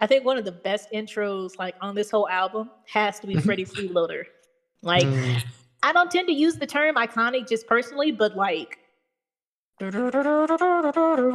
I 0.00 0.06
think 0.06 0.24
one 0.24 0.36
of 0.36 0.44
the 0.44 0.52
best 0.52 0.90
intros 0.92 1.56
like 1.58 1.74
on 1.80 1.94
this 1.94 2.10
whole 2.10 2.28
album 2.28 2.70
has 2.92 3.18
to 3.20 3.26
be 3.26 3.36
Freddie 3.40 3.64
Freeloader. 3.64 4.24
Like, 4.86 5.04
Mm. 5.04 5.44
I 5.82 5.92
don't 5.92 6.10
tend 6.10 6.26
to 6.28 6.32
use 6.34 6.56
the 6.56 6.66
term 6.66 6.96
iconic 6.96 7.48
just 7.48 7.66
personally, 7.66 8.10
but 8.10 8.34
like, 8.34 8.78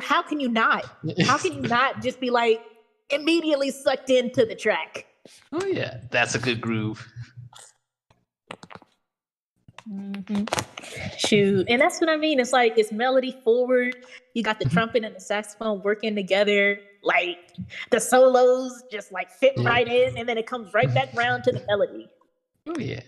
how 0.01 0.23
can 0.23 0.39
you 0.39 0.49
not? 0.49 0.83
How 1.25 1.37
can 1.37 1.53
you 1.53 1.61
not 1.61 2.01
just 2.01 2.19
be 2.19 2.31
like 2.31 2.59
immediately 3.11 3.69
sucked 3.71 4.09
into 4.09 4.45
the 4.45 4.55
track? 4.55 5.05
oh 5.53 5.63
yeah 5.65 5.97
that's 6.09 6.33
a 6.33 6.39
good 6.39 6.59
groove 6.59 7.07
Shoot, 11.17 11.65
and 11.69 11.81
that's 11.81 11.99
what 11.99 12.09
I 12.09 12.17
mean. 12.17 12.39
It's 12.39 12.53
like 12.53 12.73
it's 12.77 12.91
melody 12.91 13.35
forward. 13.43 13.95
You 14.33 14.43
got 14.43 14.59
the 14.59 14.65
trumpet 14.65 15.03
and 15.03 15.15
the 15.15 15.19
saxophone 15.19 15.81
working 15.83 16.15
together. 16.15 16.79
Like 17.03 17.37
the 17.89 17.99
solos 17.99 18.83
just 18.91 19.11
like 19.11 19.29
fit 19.31 19.53
right 19.57 19.87
in, 19.87 20.17
and 20.17 20.27
then 20.27 20.37
it 20.37 20.45
comes 20.47 20.73
right 20.73 20.91
back 20.93 21.13
round 21.13 21.43
to 21.45 21.51
the 21.51 21.63
melody. 21.67 22.09
Oh 22.67 22.77
yeah, 22.79 23.01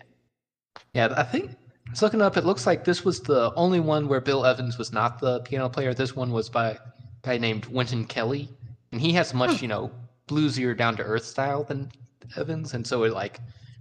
yeah. 0.93 1.13
I 1.15 1.23
think 1.23 1.51
I 1.87 1.91
was 1.91 2.01
looking 2.01 2.21
up. 2.21 2.37
It 2.37 2.45
looks 2.45 2.65
like 2.65 2.83
this 2.85 3.03
was 3.05 3.19
the 3.21 3.53
only 3.55 3.79
one 3.79 4.07
where 4.07 4.21
Bill 4.21 4.45
Evans 4.45 4.77
was 4.77 4.91
not 4.91 5.19
the 5.19 5.41
piano 5.41 5.69
player. 5.69 5.93
This 5.93 6.15
one 6.15 6.31
was 6.31 6.49
by 6.49 6.69
a 6.71 6.77
guy 7.21 7.37
named 7.37 7.65
Wynton 7.65 8.05
Kelly, 8.05 8.49
and 8.91 9.01
he 9.01 9.11
has 9.13 9.33
much, 9.33 9.61
you 9.61 9.67
know, 9.67 9.91
bluesier, 10.27 10.75
down 10.77 10.95
to 10.97 11.03
earth 11.03 11.25
style 11.25 11.63
than 11.63 11.91
Evans, 12.37 12.73
and 12.73 12.85
so 12.87 13.03
it 13.03 13.13
like 13.13 13.39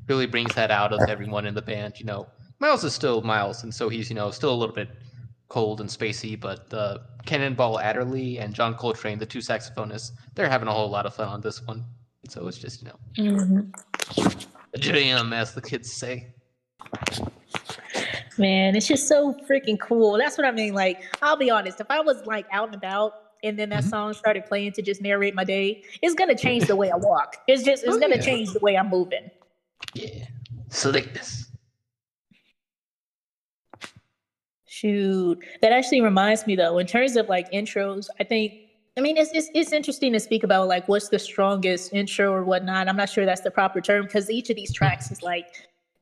really 0.09 0.27
brings 0.27 0.55
that 0.55 0.71
out 0.71 0.93
of 0.93 1.01
everyone 1.09 1.47
in 1.47 1.55
the 1.55 1.63
band. 1.63 1.99
You 1.99 2.07
know, 2.07 2.27
Miles 2.59 2.85
is 2.85 2.93
still 2.95 3.23
Miles, 3.23 3.63
and 3.63 3.73
so 3.75 3.89
he's 3.89 4.11
you 4.11 4.17
know 4.17 4.31
still 4.31 4.53
a 4.53 4.57
little 4.57 4.75
bit 4.75 4.89
cold 5.49 5.81
and 5.81 5.89
spacey, 5.89 6.39
but 6.39 6.73
uh, 6.75 6.99
Cannonball 7.27 7.79
Adderley 7.79 8.39
and 8.39 8.55
John 8.55 8.75
Coltrane, 8.75 9.19
the 9.19 9.27
two 9.27 9.41
saxophonists, 9.41 10.11
they're 10.35 10.49
having 10.49 10.67
a 10.69 10.73
whole 10.73 10.89
lot 10.91 11.05
of 11.07 11.15
fun 11.15 11.29
on 11.29 11.41
this 11.41 11.61
one. 11.67 11.85
So 12.29 12.49
it's 12.49 12.59
just 12.59 12.83
you 12.83 12.89
know 12.89 12.99
Mhm. 13.19 13.73
a 14.75 14.79
jam, 14.79 15.33
as 15.33 15.55
the 15.55 15.61
kids 15.63 15.93
say. 15.93 16.35
Man, 18.39 18.75
it's 18.75 18.87
just 18.87 19.07
so 19.07 19.35
freaking 19.49 19.79
cool. 19.79 20.17
That's 20.17 20.39
what 20.39 20.47
I 20.47 20.51
mean. 20.51 20.73
Like, 20.75 20.99
I'll 21.21 21.37
be 21.37 21.51
honest, 21.51 21.81
if 21.81 21.87
I 21.91 22.01
was 22.01 22.25
like 22.27 22.47
out 22.51 22.69
and 22.69 22.75
about 22.75 23.13
and 23.45 23.59
then 23.59 23.69
that 23.71 23.83
Mhm. 23.85 23.91
song 23.91 24.13
started 24.15 24.47
playing 24.47 24.73
to 24.73 24.83
just 24.83 25.01
narrate 25.03 25.35
my 25.35 25.45
day, 25.45 25.83
it's 26.01 26.15
gonna 26.15 26.35
change 26.35 26.67
the 26.67 26.77
way 26.77 26.91
I 26.91 26.97
walk. 26.97 27.37
It's 27.47 27.63
just 27.63 27.85
it's 27.85 27.97
Oh, 27.97 28.01
gonna 28.01 28.17
yeah. 28.17 28.23
change 28.23 28.53
the 28.53 28.61
way 28.61 28.77
I'm 28.77 28.89
moving. 28.89 29.31
Yeah, 29.95 30.25
slickness. 30.69 31.47
Shoot. 34.67 35.39
That 35.61 35.73
actually 35.73 36.01
reminds 36.01 36.47
me 36.47 36.57
though, 36.57 36.79
in 36.79 36.87
terms 36.87 37.17
of 37.17 37.29
like 37.29 37.51
intros, 37.51 38.07
I 38.19 38.25
think 38.25 38.55
I 38.97 39.01
mean 39.03 39.17
it's 39.19 39.31
it's, 39.35 39.51
it's 39.55 39.73
interesting 39.73 40.13
to 40.15 40.21
speak 40.21 40.43
about 40.45 40.69
like 40.69 40.89
what's 40.89 41.09
the 41.09 41.19
strongest 41.19 41.93
intro 41.93 42.33
or 42.33 42.45
whatnot. 42.45 42.89
I'm 42.89 42.97
not 42.97 43.11
sure 43.11 43.27
that's 43.27 43.43
the 43.43 43.51
proper 43.51 43.81
term 43.83 44.05
because 44.05 44.31
each 44.31 44.49
of 44.49 44.57
these 44.57 44.73
tracks 44.73 45.11
is 45.11 45.23
like 45.23 45.47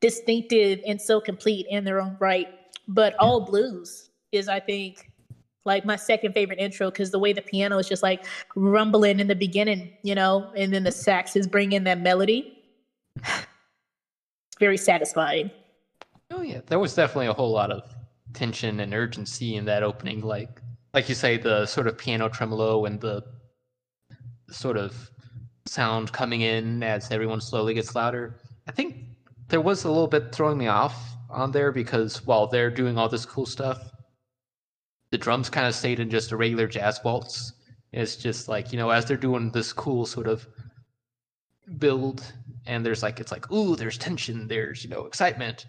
distinctive 0.01 0.79
and 0.85 0.99
so 0.99 1.21
complete 1.21 1.65
in 1.69 1.83
their 1.83 2.01
own 2.01 2.17
right. 2.19 2.47
But 2.87 3.15
all 3.19 3.41
blues 3.41 4.09
is 4.31 4.47
I 4.49 4.59
think 4.59 5.11
like 5.63 5.85
my 5.85 5.95
second 5.95 6.33
favorite 6.33 6.59
intro 6.59 6.89
because 6.89 7.11
the 7.11 7.19
way 7.19 7.33
the 7.33 7.41
piano 7.41 7.77
is 7.77 7.87
just 7.87 8.03
like 8.03 8.25
rumbling 8.55 9.19
in 9.19 9.27
the 9.27 9.35
beginning, 9.35 9.93
you 10.03 10.15
know, 10.15 10.51
and 10.55 10.73
then 10.73 10.83
the 10.83 10.91
sax 10.91 11.35
is 11.35 11.47
bringing 11.47 11.83
that 11.83 12.01
melody. 12.01 12.57
It's 13.15 13.45
very 14.59 14.77
satisfying. 14.77 15.51
Oh 16.31 16.41
yeah, 16.41 16.61
there 16.67 16.79
was 16.79 16.95
definitely 16.95 17.27
a 17.27 17.33
whole 17.33 17.51
lot 17.51 17.71
of 17.71 17.93
tension 18.33 18.79
and 18.79 18.93
urgency 18.93 19.55
in 19.55 19.65
that 19.65 19.83
opening. 19.83 20.21
Like, 20.21 20.61
like 20.93 21.09
you 21.09 21.15
say, 21.15 21.37
the 21.37 21.65
sort 21.65 21.87
of 21.87 21.97
piano 21.97 22.29
tremolo 22.29 22.85
and 22.85 22.99
the 22.99 23.23
sort 24.49 24.77
of 24.77 25.11
sound 25.65 26.11
coming 26.11 26.41
in 26.41 26.83
as 26.83 27.11
everyone 27.11 27.41
slowly 27.41 27.73
gets 27.73 27.95
louder. 27.95 28.39
I 28.67 28.71
think 28.71 29.10
there 29.51 29.61
was 29.61 29.83
a 29.83 29.89
little 29.89 30.07
bit 30.07 30.33
throwing 30.33 30.57
me 30.57 30.67
off 30.67 31.17
on 31.29 31.51
there 31.51 31.73
because 31.73 32.25
while 32.25 32.47
they're 32.47 32.71
doing 32.71 32.97
all 32.97 33.09
this 33.09 33.25
cool 33.25 33.45
stuff, 33.45 33.91
the 35.11 35.17
drums 35.17 35.49
kind 35.49 35.67
of 35.67 35.75
stayed 35.75 35.99
in 35.99 36.09
just 36.09 36.31
a 36.31 36.37
regular 36.37 36.67
jazz 36.67 37.01
waltz. 37.03 37.51
It's 37.91 38.15
just 38.15 38.47
like 38.47 38.71
you 38.71 38.79
know, 38.79 38.89
as 38.89 39.05
they're 39.05 39.17
doing 39.17 39.51
this 39.51 39.73
cool 39.73 40.05
sort 40.05 40.27
of 40.27 40.47
build, 41.77 42.23
and 42.65 42.85
there's 42.85 43.03
like 43.03 43.19
it's 43.19 43.31
like 43.31 43.51
ooh, 43.51 43.75
there's 43.75 43.97
tension, 43.97 44.47
there's 44.47 44.85
you 44.85 44.89
know 44.89 45.05
excitement. 45.05 45.65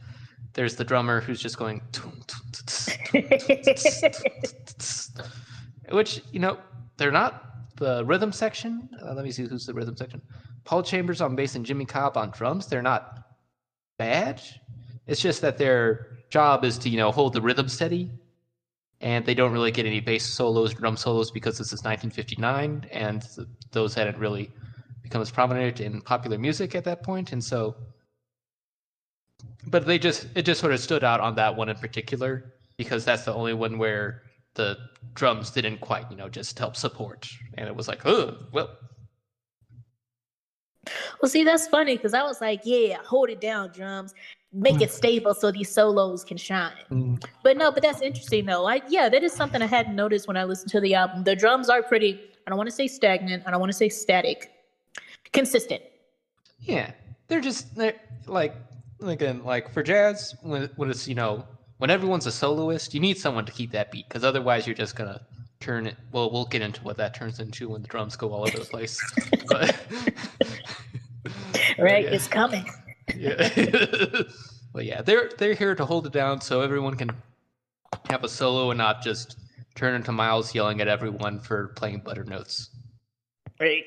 There's 0.54 0.76
the 0.76 0.84
drummer 0.84 1.20
who's 1.20 1.40
just 1.40 1.58
going, 1.58 1.82
which 5.90 6.22
you 6.30 6.38
know 6.38 6.58
they're 6.98 7.10
not 7.10 7.76
the 7.76 8.04
rhythm 8.04 8.30
section. 8.30 8.88
Uh, 9.02 9.14
let 9.14 9.24
me 9.24 9.32
see 9.32 9.44
who's 9.44 9.66
the 9.66 9.74
rhythm 9.74 9.96
section. 9.96 10.22
Paul 10.64 10.84
Chambers 10.84 11.20
on 11.20 11.34
bass 11.34 11.56
and 11.56 11.66
Jimmy 11.66 11.84
Cobb 11.84 12.16
on 12.16 12.30
drums. 12.30 12.68
They're 12.68 12.82
not 12.82 13.21
bad. 13.98 14.40
It's 15.06 15.20
just 15.20 15.42
that 15.42 15.58
their 15.58 16.08
job 16.30 16.64
is 16.64 16.78
to 16.78 16.88
you 16.88 16.96
know 16.96 17.12
hold 17.12 17.32
the 17.32 17.42
rhythm 17.42 17.68
steady, 17.68 18.10
and 19.00 19.24
they 19.24 19.34
don't 19.34 19.52
really 19.52 19.70
get 19.70 19.86
any 19.86 20.00
bass 20.00 20.24
solos, 20.24 20.74
drum 20.74 20.96
solos 20.96 21.30
because 21.30 21.58
this 21.58 21.68
is 21.68 21.84
1959, 21.84 22.88
and 22.92 23.26
those 23.72 23.94
hadn't 23.94 24.18
really 24.18 24.50
become 25.02 25.20
as 25.20 25.30
prominent 25.30 25.80
in 25.80 26.00
popular 26.00 26.38
music 26.38 26.74
at 26.74 26.84
that 26.84 27.02
point. 27.02 27.32
and 27.32 27.42
so. 27.42 27.76
But 29.66 29.86
they 29.86 29.98
just 29.98 30.26
it 30.34 30.42
just 30.42 30.60
sort 30.60 30.72
of 30.72 30.80
stood 30.80 31.04
out 31.04 31.20
on 31.20 31.34
that 31.36 31.56
one 31.56 31.68
in 31.68 31.76
particular 31.76 32.54
because 32.76 33.04
that's 33.04 33.24
the 33.24 33.34
only 33.34 33.54
one 33.54 33.78
where 33.78 34.22
the 34.54 34.76
drums 35.14 35.50
didn't 35.50 35.80
quite 35.80 36.10
you 36.10 36.16
know 36.16 36.28
just 36.28 36.58
help 36.58 36.76
support, 36.76 37.28
and 37.54 37.68
it 37.68 37.74
was 37.74 37.88
like 37.88 38.06
oh 38.06 38.36
well 38.52 38.70
Well, 41.20 41.28
see, 41.28 41.44
that's 41.44 41.68
funny 41.68 41.96
because 41.96 42.14
I 42.14 42.22
was 42.22 42.40
like, 42.40 42.62
yeah, 42.64 42.98
hold 43.04 43.30
it 43.30 43.40
down, 43.40 43.70
drums, 43.70 44.14
make 44.52 44.76
Mm. 44.76 44.82
it 44.82 44.90
stable 44.92 45.34
so 45.34 45.50
these 45.52 45.70
solos 45.70 46.24
can 46.24 46.36
shine. 46.36 47.18
But 47.42 47.56
no, 47.56 47.70
but 47.70 47.82
that's 47.82 48.02
interesting 48.02 48.46
though. 48.46 48.66
I 48.66 48.82
yeah, 48.88 49.08
that 49.08 49.22
is 49.22 49.32
something 49.32 49.62
I 49.62 49.66
hadn't 49.66 49.94
noticed 49.96 50.26
when 50.28 50.36
I 50.36 50.44
listened 50.44 50.70
to 50.72 50.80
the 50.80 50.94
album. 50.94 51.24
The 51.24 51.36
drums 51.36 51.68
are 51.68 51.82
pretty. 51.82 52.20
I 52.46 52.50
don't 52.50 52.56
want 52.58 52.68
to 52.68 52.74
say 52.74 52.88
stagnant. 52.88 53.44
I 53.46 53.50
don't 53.50 53.60
want 53.60 53.70
to 53.70 53.78
say 53.78 53.88
static. 53.88 54.50
Consistent. 55.32 55.82
Yeah, 56.60 56.90
they're 57.28 57.40
just 57.40 57.74
they're 57.76 57.94
like 58.26 58.54
again 59.00 59.42
like 59.44 59.72
for 59.72 59.82
jazz 59.82 60.34
when 60.42 60.68
when 60.76 60.90
it's 60.90 61.06
you 61.08 61.14
know 61.14 61.44
when 61.78 61.90
everyone's 61.90 62.26
a 62.26 62.32
soloist, 62.32 62.92
you 62.94 63.00
need 63.00 63.18
someone 63.18 63.44
to 63.46 63.52
keep 63.52 63.70
that 63.72 63.90
beat 63.90 64.08
because 64.08 64.24
otherwise 64.24 64.66
you're 64.66 64.76
just 64.76 64.94
gonna 64.96 65.20
turn 65.62 65.86
it. 65.86 65.96
Well, 66.12 66.30
we'll 66.30 66.44
get 66.46 66.60
into 66.62 66.82
what 66.82 66.96
that 66.98 67.14
turns 67.14 67.40
into 67.40 67.70
when 67.70 67.82
the 67.82 67.88
drums 67.88 68.16
go 68.16 68.32
all 68.32 68.42
over 68.42 68.58
the 68.58 68.64
place. 68.64 68.98
but, 69.48 69.76
Right? 71.78 72.04
yeah. 72.04 72.10
It's 72.10 72.28
coming. 72.28 72.66
yeah. 73.16 73.48
but 74.72 74.84
yeah, 74.84 75.02
they're 75.02 75.30
they're 75.38 75.54
here 75.54 75.74
to 75.74 75.84
hold 75.84 76.06
it 76.06 76.12
down 76.12 76.40
so 76.40 76.60
everyone 76.60 76.96
can 76.96 77.10
have 78.10 78.24
a 78.24 78.28
solo 78.28 78.70
and 78.70 78.78
not 78.78 79.02
just 79.02 79.38
turn 79.74 79.94
into 79.94 80.12
Miles 80.12 80.54
yelling 80.54 80.80
at 80.80 80.88
everyone 80.88 81.40
for 81.40 81.68
playing 81.68 82.00
butter 82.00 82.24
notes. 82.24 82.70
Right. 83.60 83.84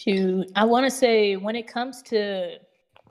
To 0.00 0.44
I 0.56 0.64
want 0.64 0.86
to 0.86 0.90
say 0.90 1.36
when 1.36 1.54
it 1.56 1.66
comes 1.66 2.02
to 2.02 2.56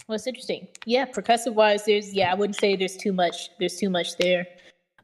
what's 0.09 0.27
interesting, 0.27 0.67
yeah, 0.85 1.05
percussive 1.05 1.53
wise, 1.53 1.85
there's 1.85 2.13
yeah, 2.13 2.31
I 2.31 2.35
wouldn't 2.35 2.57
say 2.57 2.75
there's 2.75 2.97
too 2.97 3.13
much. 3.13 3.49
There's 3.59 3.77
too 3.77 3.89
much 3.89 4.17
there, 4.17 4.47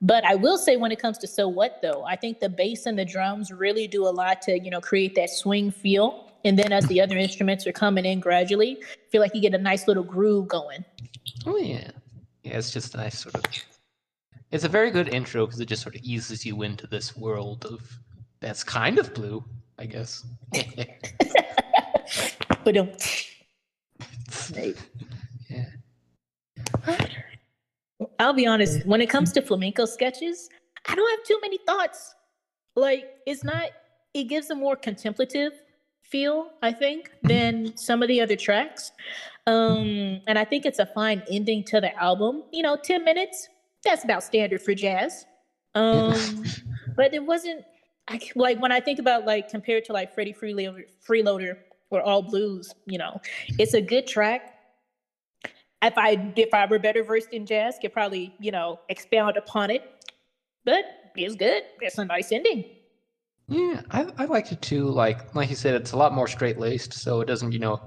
but 0.02 0.26
I 0.26 0.36
will 0.36 0.58
say 0.58 0.78
when 0.78 0.92
it 0.92 1.00
comes 1.00 1.18
to 1.20 1.28
so 1.28 1.48
what 1.48 1.80
though, 1.82 2.04
I 2.04 2.16
think 2.16 2.40
the 2.40 2.50
bass 2.50 2.86
and 2.86 2.98
the 2.98 3.06
drums 3.06 3.52
really 3.52 3.88
do 3.88 4.08
a 4.08 4.10
lot 4.10 4.42
to 4.44 4.60
you 4.60 4.70
know 4.70 4.82
create 4.82 5.16
that 5.16 5.30
swing 5.30 5.72
feel, 5.72 6.32
and 6.44 6.58
then 6.58 6.72
as 6.72 6.86
the 6.88 7.00
other 7.02 7.18
instruments 7.18 7.66
are 7.68 7.72
coming 7.72 8.06
in 8.06 8.20
gradually, 8.20 8.78
I 8.82 9.10
feel 9.12 9.22
like 9.22 9.34
you 9.36 9.42
get 9.42 9.54
a 9.54 9.60
nice 9.60 9.88
little 9.88 10.04
groove 10.04 10.48
going. 10.48 10.84
Oh 11.46 11.58
yeah, 11.58 11.92
yeah. 12.44 12.58
It's 12.58 12.72
just 12.72 12.94
a 12.96 12.98
nice 12.98 13.20
sort 13.20 13.36
of. 13.36 13.44
It's 14.52 14.64
a 14.64 14.70
very 14.70 14.92
good 14.92 15.10
intro 15.10 15.46
because 15.46 15.60
it 15.60 15.66
just 15.66 15.82
sort 15.82 15.96
of 15.96 16.02
eases 16.04 16.46
you 16.46 16.62
into 16.62 16.88
this 16.88 17.16
world 17.16 17.66
of 17.66 17.82
that's 18.40 18.64
kind 18.64 19.00
of 19.00 19.14
blue, 19.14 19.44
I 19.78 19.86
guess. 19.86 20.26
But 22.66 22.78
um, 22.78 22.90
yeah. 25.50 25.66
I'll 28.26 28.34
be 28.34 28.48
honest, 28.48 28.84
when 28.88 29.02
it 29.02 29.08
comes 29.08 29.32
to 29.34 29.42
flamenco 29.44 29.86
sketches, 29.86 30.50
I 30.88 30.96
don't 30.96 31.08
have 31.12 31.24
too 31.28 31.38
many 31.44 31.60
thoughts. 31.60 32.16
Like, 32.76 33.06
it's 33.28 33.44
not, 33.44 33.70
it 34.16 34.24
gives 34.24 34.50
a 34.50 34.56
more 34.56 34.76
contemplative 34.76 35.52
feel, 36.02 36.50
I 36.64 36.72
think, 36.72 37.12
than 37.22 37.78
some 37.78 38.02
of 38.02 38.08
the 38.08 38.20
other 38.22 38.36
tracks. 38.36 38.92
Um, 39.46 40.22
and 40.26 40.40
I 40.40 40.44
think 40.44 40.66
it's 40.66 40.80
a 40.80 40.88
fine 40.88 41.22
ending 41.30 41.66
to 41.66 41.80
the 41.80 41.96
album. 42.02 42.42
You 42.52 42.64
know, 42.64 42.76
10 42.84 43.04
minutes, 43.04 43.48
that's 43.84 44.04
about 44.04 44.24
standard 44.24 44.60
for 44.60 44.74
jazz. 44.74 45.28
Um, 45.76 46.16
but 46.96 47.14
it 47.14 47.24
wasn't, 47.24 47.64
I, 48.08 48.20
like, 48.36 48.60
when 48.60 48.72
I 48.72 48.80
think 48.80 48.98
about, 48.98 49.28
like, 49.28 49.50
compared 49.50 49.86
to, 49.86 49.94
like, 49.94 50.16
Freddie 50.16 50.34
Freeloader, 50.34 50.86
Freeloader 51.08 51.58
or 51.92 52.02
All 52.02 52.24
Blues, 52.24 52.74
you 52.88 52.98
know, 52.98 53.22
it's 53.60 53.76
a 53.76 53.82
good 53.82 54.08
track 54.08 54.55
if 55.86 55.98
I 55.98 56.34
if 56.36 56.54
I 56.54 56.66
were 56.66 56.80
better 56.80 57.04
versed 57.04 57.30
in 57.32 57.46
jazz, 57.46 57.78
could 57.82 57.94
probably 57.94 58.34
you 58.40 58.52
know 58.52 58.80
expound 58.90 59.38
upon 59.38 59.70
it. 59.70 59.84
But 60.64 60.84
it's 61.16 61.36
good. 61.36 61.64
It's 61.82 61.98
a 61.98 62.06
nice 62.06 62.32
ending. 62.32 62.66
Yeah, 63.48 63.82
I 63.92 64.08
I 64.18 64.26
liked 64.26 64.52
it 64.52 64.62
too. 64.62 64.86
Like 64.86 65.36
like 65.36 65.50
you 65.50 65.56
said, 65.56 65.76
it's 65.76 65.92
a 65.92 65.98
lot 65.98 66.14
more 66.14 66.28
straight 66.28 66.58
laced, 66.60 66.94
so 66.94 67.22
it 67.22 67.26
doesn't 67.26 67.52
you 67.52 67.60
know 67.60 67.82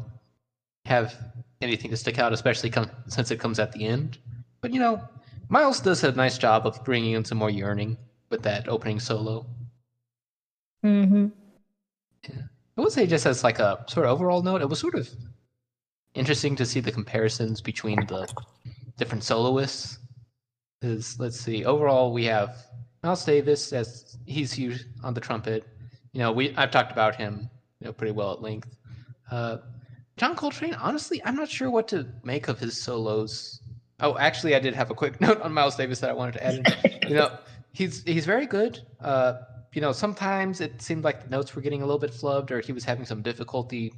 have 0.84 1.16
anything 1.60 1.90
to 1.90 1.96
stick 1.96 2.18
out, 2.18 2.32
especially 2.32 2.70
come, 2.70 2.90
since 3.08 3.30
it 3.30 3.40
comes 3.40 3.58
at 3.58 3.72
the 3.72 3.84
end. 3.84 4.18
But 4.60 4.72
you 4.72 4.80
know, 4.80 5.02
Miles 5.48 5.80
does 5.80 6.04
a 6.04 6.12
nice 6.12 6.38
job 6.38 6.66
of 6.66 6.82
bringing 6.84 7.12
in 7.12 7.24
some 7.24 7.38
more 7.38 7.50
yearning 7.50 7.98
with 8.30 8.42
that 8.42 8.68
opening 8.68 9.00
solo. 9.00 9.46
Mm-hmm. 10.84 11.28
I 12.76 12.80
would 12.80 12.92
say 12.92 13.06
just 13.08 13.26
as 13.26 13.42
like 13.42 13.58
a 13.58 13.84
sort 13.88 14.06
of 14.06 14.12
overall 14.12 14.42
note, 14.42 14.62
it 14.62 14.68
was 14.68 14.78
sort 14.78 14.94
of 14.94 15.08
interesting 16.18 16.56
to 16.56 16.66
see 16.66 16.80
the 16.80 16.92
comparisons 16.92 17.60
between 17.60 18.04
the 18.06 18.28
different 18.96 19.24
soloists. 19.24 19.98
Is 20.82 21.18
let's 21.18 21.40
see, 21.40 21.64
overall 21.64 22.12
we 22.12 22.24
have 22.26 22.56
Miles 23.02 23.24
Davis 23.24 23.72
as 23.72 24.16
he's 24.26 24.52
huge 24.52 24.84
on 25.02 25.14
the 25.14 25.20
trumpet. 25.20 25.64
You 26.12 26.20
know, 26.20 26.32
we 26.32 26.54
I've 26.56 26.70
talked 26.70 26.92
about 26.92 27.16
him, 27.16 27.50
you 27.80 27.86
know, 27.86 27.92
pretty 27.92 28.12
well 28.12 28.32
at 28.32 28.42
length. 28.42 28.76
Uh, 29.30 29.58
John 30.16 30.36
Coltrane, 30.36 30.74
honestly, 30.74 31.22
I'm 31.24 31.36
not 31.36 31.48
sure 31.48 31.70
what 31.70 31.88
to 31.88 32.06
make 32.22 32.48
of 32.48 32.58
his 32.58 32.80
solos. 32.80 33.60
Oh, 34.00 34.16
actually, 34.18 34.54
I 34.54 34.60
did 34.60 34.74
have 34.74 34.90
a 34.90 34.94
quick 34.94 35.20
note 35.26 35.40
on 35.40 35.52
Miles 35.52 35.76
Davis 35.76 36.00
that 36.00 36.10
I 36.10 36.12
wanted 36.12 36.32
to 36.32 36.46
add. 36.46 36.54
In. 36.54 37.08
you 37.08 37.14
know, 37.16 37.38
he's 37.72 38.02
he's 38.04 38.26
very 38.26 38.46
good. 38.46 38.80
Uh, 39.00 39.34
you 39.72 39.80
know, 39.80 39.92
sometimes 39.92 40.60
it 40.60 40.80
seemed 40.80 41.04
like 41.04 41.24
the 41.24 41.30
notes 41.30 41.54
were 41.54 41.62
getting 41.62 41.82
a 41.82 41.86
little 41.86 41.98
bit 42.00 42.12
flubbed, 42.12 42.50
or 42.50 42.60
he 42.60 42.72
was 42.72 42.84
having 42.84 43.04
some 43.04 43.22
difficulty 43.22 43.92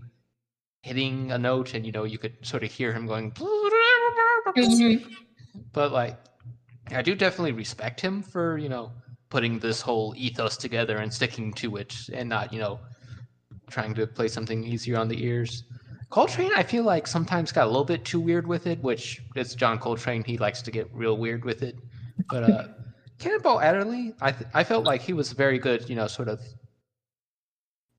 hitting 0.82 1.32
a 1.32 1.38
note, 1.38 1.74
and 1.74 1.84
you 1.86 1.92
know, 1.92 2.04
you 2.04 2.18
could 2.18 2.34
sort 2.42 2.62
of 2.64 2.70
hear 2.72 2.92
him 2.92 3.06
going. 3.06 3.32
Mhm. 3.32 5.04
But 5.72 5.92
like, 5.92 6.18
I 6.90 7.02
do 7.02 7.14
definitely 7.14 7.52
respect 7.52 8.00
him 8.00 8.22
for 8.22 8.58
you 8.58 8.68
know 8.68 8.92
putting 9.28 9.58
this 9.60 9.80
whole 9.80 10.14
ethos 10.16 10.56
together 10.56 10.98
and 10.98 11.12
sticking 11.12 11.52
to 11.54 11.76
it, 11.76 11.94
and 12.12 12.28
not 12.28 12.52
you 12.52 12.58
know 12.60 12.80
trying 13.68 13.94
to 13.94 14.06
play 14.06 14.28
something 14.28 14.64
easier 14.64 14.98
on 14.98 15.08
the 15.08 15.22
ears. 15.24 15.64
Coltrane, 16.10 16.50
I 16.56 16.64
feel 16.64 16.82
like 16.82 17.06
sometimes 17.06 17.52
got 17.52 17.66
a 17.66 17.70
little 17.70 17.84
bit 17.84 18.04
too 18.04 18.18
weird 18.18 18.44
with 18.46 18.66
it, 18.66 18.82
which 18.82 19.22
it's 19.36 19.54
John 19.54 19.78
Coltrane. 19.78 20.24
He 20.24 20.38
likes 20.38 20.60
to 20.62 20.70
get 20.72 20.90
real 20.92 21.16
weird 21.16 21.44
with 21.44 21.62
it. 21.62 21.76
But 22.28 22.50
uh, 22.50 22.64
Cannonball 23.20 23.60
Adderley, 23.60 24.14
I 24.20 24.32
th- 24.32 24.50
I 24.54 24.64
felt 24.64 24.84
like 24.84 25.02
he 25.02 25.12
was 25.12 25.32
very 25.32 25.58
good. 25.58 25.88
You 25.88 25.94
know, 25.94 26.08
sort 26.08 26.28
of, 26.28 26.40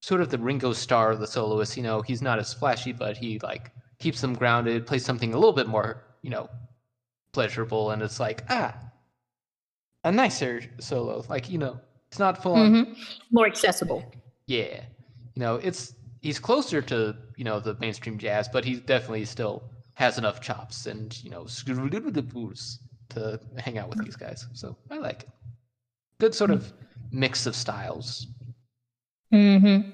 sort 0.02 0.22
of 0.22 0.30
the 0.30 0.38
Ringo 0.38 0.74
Starr 0.74 1.12
of 1.12 1.20
the 1.20 1.28
soloist. 1.28 1.78
You 1.78 1.84
know, 1.84 2.02
he's 2.02 2.22
not 2.22 2.40
as 2.40 2.54
flashy, 2.54 2.92
but 2.92 3.18
he 3.18 3.40
like 3.40 3.72
keeps 4.00 4.22
them 4.22 4.34
grounded, 4.34 4.86
plays 4.86 5.06
something 5.06 5.34
a 5.34 5.38
little 5.38 5.54
bit 5.54 5.68
more, 5.68 6.04
you 6.22 6.30
know, 6.30 6.50
pleasurable, 7.32 7.92
and 7.92 8.02
it's 8.02 8.20
like 8.20 8.44
ah, 8.50 8.78
a 10.04 10.12
nicer 10.12 10.62
solo. 10.80 11.24
Like 11.30 11.50
you 11.50 11.58
know, 11.58 11.80
it's 12.10 12.20
not 12.20 12.42
full 12.42 12.56
on. 12.56 12.72
Mhm. 12.74 12.98
More 13.32 13.48
accessible. 13.48 14.04
Yeah, 14.48 14.84
you 15.36 15.40
know, 15.40 15.56
it's 15.56 15.96
he's 16.22 16.40
closer 16.40 16.82
to 16.82 17.16
you 17.38 17.44
know 17.44 17.60
the 17.60 17.76
mainstream 17.76 18.18
jazz, 18.18 18.48
but 18.48 18.66
he 18.66 18.76
definitely 18.76 19.26
still 19.26 19.64
has 19.94 20.18
enough 20.18 20.42
chops 20.42 20.88
and 20.88 21.24
you 21.24 21.30
know 21.30 21.46
to 23.10 23.40
hang 23.58 23.78
out 23.78 23.90
with 23.90 24.04
these 24.04 24.16
guys. 24.16 24.48
So 24.54 24.76
I 24.90 24.98
like 24.98 25.24
it. 25.24 25.30
Good 26.20 26.34
sort 26.34 26.52
of 26.52 26.72
mix 27.12 27.46
of 27.46 27.56
styles. 27.56 28.28
Mm-hmm. 29.32 29.92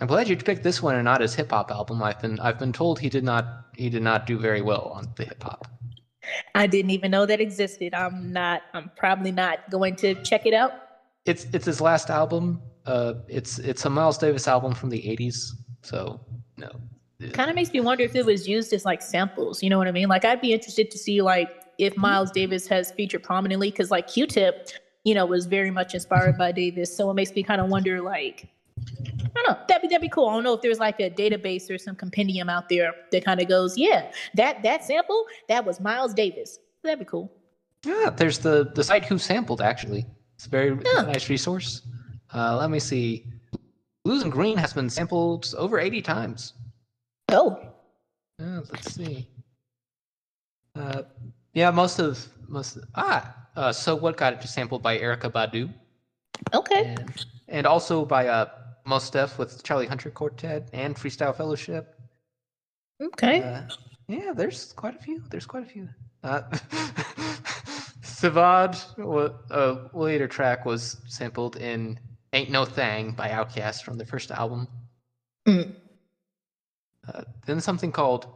I'm 0.00 0.08
glad 0.08 0.28
you 0.28 0.36
picked 0.36 0.64
this 0.64 0.82
one 0.82 0.96
and 0.96 1.04
not 1.04 1.20
his 1.20 1.34
hip 1.34 1.50
hop 1.50 1.70
album. 1.70 2.02
I've 2.02 2.20
been 2.20 2.40
I've 2.40 2.58
been 2.58 2.72
told 2.72 2.98
he 2.98 3.08
did 3.08 3.22
not 3.22 3.66
he 3.76 3.88
did 3.88 4.02
not 4.02 4.26
do 4.26 4.36
very 4.38 4.60
well 4.60 4.90
on 4.94 5.12
the 5.16 5.24
hip 5.24 5.42
hop. 5.42 5.68
I 6.54 6.66
didn't 6.66 6.90
even 6.90 7.10
know 7.10 7.26
that 7.26 7.40
existed. 7.40 7.94
I'm 7.94 8.32
not. 8.32 8.62
I'm 8.74 8.90
probably 8.96 9.32
not 9.32 9.70
going 9.70 9.96
to 9.96 10.14
check 10.22 10.46
it 10.46 10.54
out. 10.54 10.72
It's 11.24 11.46
it's 11.52 11.66
his 11.66 11.80
last 11.80 12.10
album. 12.10 12.62
Uh, 12.84 13.14
it's 13.28 13.58
it's 13.60 13.84
a 13.84 13.90
Miles 13.90 14.18
Davis 14.18 14.48
album 14.48 14.74
from 14.74 14.90
the 14.90 14.98
'80s. 15.02 15.50
So 15.82 16.20
no, 16.56 16.70
Kind 17.30 17.50
of 17.50 17.56
makes 17.56 17.72
me 17.72 17.80
wonder 17.80 18.04
if 18.04 18.14
it 18.14 18.24
was 18.26 18.48
used 18.48 18.72
as 18.72 18.84
like 18.84 19.02
samples. 19.02 19.62
You 19.62 19.70
know 19.70 19.78
what 19.78 19.88
I 19.88 19.92
mean? 19.92 20.08
Like 20.08 20.24
I'd 20.24 20.40
be 20.40 20.52
interested 20.52 20.90
to 20.90 20.98
see 20.98 21.22
like 21.22 21.48
if 21.78 21.96
Miles 21.96 22.30
Davis 22.30 22.66
has 22.68 22.90
featured 22.92 23.22
prominently 23.22 23.70
because 23.70 23.90
like 23.90 24.06
Q-Tip, 24.08 24.68
you 25.04 25.14
know, 25.14 25.24
was 25.26 25.46
very 25.46 25.70
much 25.70 25.94
inspired 25.94 26.36
by 26.38 26.52
Davis. 26.52 26.94
So 26.96 27.10
it 27.10 27.14
makes 27.14 27.34
me 27.34 27.42
kind 27.42 27.60
of 27.60 27.68
wonder 27.68 28.00
like. 28.00 28.48
I 28.78 29.28
don't 29.34 29.48
know. 29.48 29.58
That'd 29.68 29.82
be 29.82 29.88
that'd 29.88 30.02
be 30.02 30.08
cool. 30.08 30.28
I 30.28 30.34
don't 30.34 30.42
know 30.44 30.54
if 30.54 30.60
there's 30.60 30.78
like 30.80 30.98
a 31.00 31.08
database 31.08 31.70
or 31.70 31.78
some 31.78 31.94
compendium 31.94 32.48
out 32.48 32.68
there 32.68 32.92
that 33.12 33.24
kind 33.24 33.40
of 33.40 33.48
goes, 33.48 33.78
yeah, 33.78 34.10
that 34.34 34.62
that 34.62 34.84
sample 34.84 35.24
that 35.48 35.64
was 35.64 35.80
Miles 35.80 36.12
Davis. 36.14 36.58
That'd 36.82 36.98
be 36.98 37.04
cool. 37.04 37.32
Yeah, 37.84 38.10
there's 38.10 38.38
the 38.38 38.70
the 38.74 38.82
site 38.84 39.04
who 39.04 39.18
sampled 39.18 39.60
actually. 39.62 40.04
It's 40.36 40.46
a 40.46 40.50
very 40.50 40.76
Yeah. 40.94 41.02
nice 41.02 41.28
resource. 41.30 41.82
Uh, 42.34 42.56
let 42.56 42.70
me 42.70 42.78
see. 42.80 43.26
Blue 44.04 44.20
in 44.20 44.30
Green 44.30 44.56
has 44.58 44.72
been 44.72 44.90
sampled 44.90 45.54
over 45.56 45.78
80 45.78 46.02
times. 46.02 46.54
Oh, 47.32 47.58
Uh, 48.40 48.60
let's 48.70 48.94
see. 48.94 49.28
Uh, 50.74 51.02
yeah, 51.54 51.70
most 51.70 51.98
of 51.98 52.28
most 52.48 52.78
ah. 52.94 53.34
Uh, 53.56 53.72
so 53.72 53.94
what 53.94 54.16
got 54.16 54.32
it 54.32 54.42
sampled 54.48 54.82
by 54.82 54.98
Erykah 54.98 55.30
Badu 55.30 55.72
okay. 56.54 56.86
and 56.86 57.26
and 57.48 57.66
also 57.66 58.04
by 58.04 58.26
uh 58.28 58.46
Mos 58.84 59.10
Def 59.10 59.38
with 59.38 59.62
Charlie 59.62 59.86
Hunter 59.86 60.10
Quartet 60.10 60.68
and 60.72 60.96
Freestyle 60.96 61.36
Fellowship. 61.36 61.94
Okay. 63.00 63.42
Uh, 63.42 63.62
yeah, 64.08 64.32
there's 64.34 64.72
quite 64.72 64.96
a 64.96 64.98
few. 64.98 65.22
There's 65.30 65.46
quite 65.46 65.62
a 65.62 65.66
few. 65.66 65.88
Uh, 66.24 66.42
Sivad, 68.02 68.76
a 69.50 69.96
later 69.96 70.26
track, 70.28 70.64
was 70.64 70.96
sampled 71.06 71.56
in 71.56 71.98
"Ain't 72.32 72.50
No 72.50 72.64
Thang" 72.64 73.12
by 73.12 73.28
Outkast 73.28 73.82
from 73.82 73.98
their 73.98 74.06
first 74.06 74.30
album. 74.30 74.66
Mm. 75.46 75.74
Uh, 77.06 77.22
then 77.46 77.60
something 77.60 77.90
called 77.92 78.26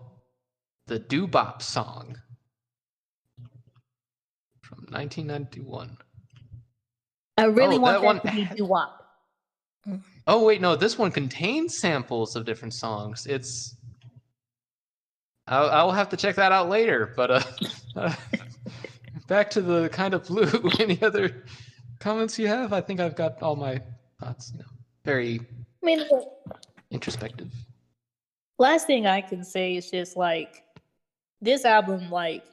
"The 0.86 0.98
Doo 0.98 1.26
Bop 1.26 1.62
Song" 1.62 2.16
from 4.62 4.78
1991. 4.90 5.96
I 7.38 7.44
really 7.44 7.76
Oh, 7.76 7.80
want 7.80 7.94
that 7.94 8.00
that, 8.00 8.06
one- 8.06 8.20
to 8.20 8.50
be 8.50 8.56
doo-wop. 8.56 9.02
Oh 10.26 10.44
wait, 10.44 10.60
no, 10.60 10.74
this 10.74 10.98
one 10.98 11.12
contains 11.12 11.78
samples 11.78 12.34
of 12.34 12.44
different 12.44 12.74
songs. 12.74 13.26
It's 13.26 13.76
I'll, 15.46 15.70
I'll 15.70 15.92
have 15.92 16.08
to 16.08 16.16
check 16.16 16.34
that 16.36 16.50
out 16.50 16.68
later. 16.68 17.12
But 17.14 17.30
uh, 17.30 17.40
uh, 17.94 18.14
back 19.28 19.48
to 19.50 19.62
the 19.62 19.88
kind 19.90 20.12
of 20.14 20.24
blue. 20.26 20.50
Any 20.80 21.00
other 21.02 21.44
comments 22.00 22.36
you 22.36 22.48
have? 22.48 22.72
I 22.72 22.80
think 22.80 22.98
I've 22.98 23.14
got 23.14 23.40
all 23.42 23.54
my 23.54 23.80
thoughts. 24.18 24.50
You 24.52 24.60
know, 24.60 24.64
very 25.04 25.38
I 25.82 25.86
mean, 25.86 26.04
introspective. 26.90 27.52
Last 28.58 28.86
thing 28.86 29.06
I 29.06 29.20
can 29.20 29.44
say 29.44 29.76
is 29.76 29.90
just 29.90 30.16
like 30.16 30.62
this 31.40 31.64
album, 31.64 32.10
like 32.10 32.44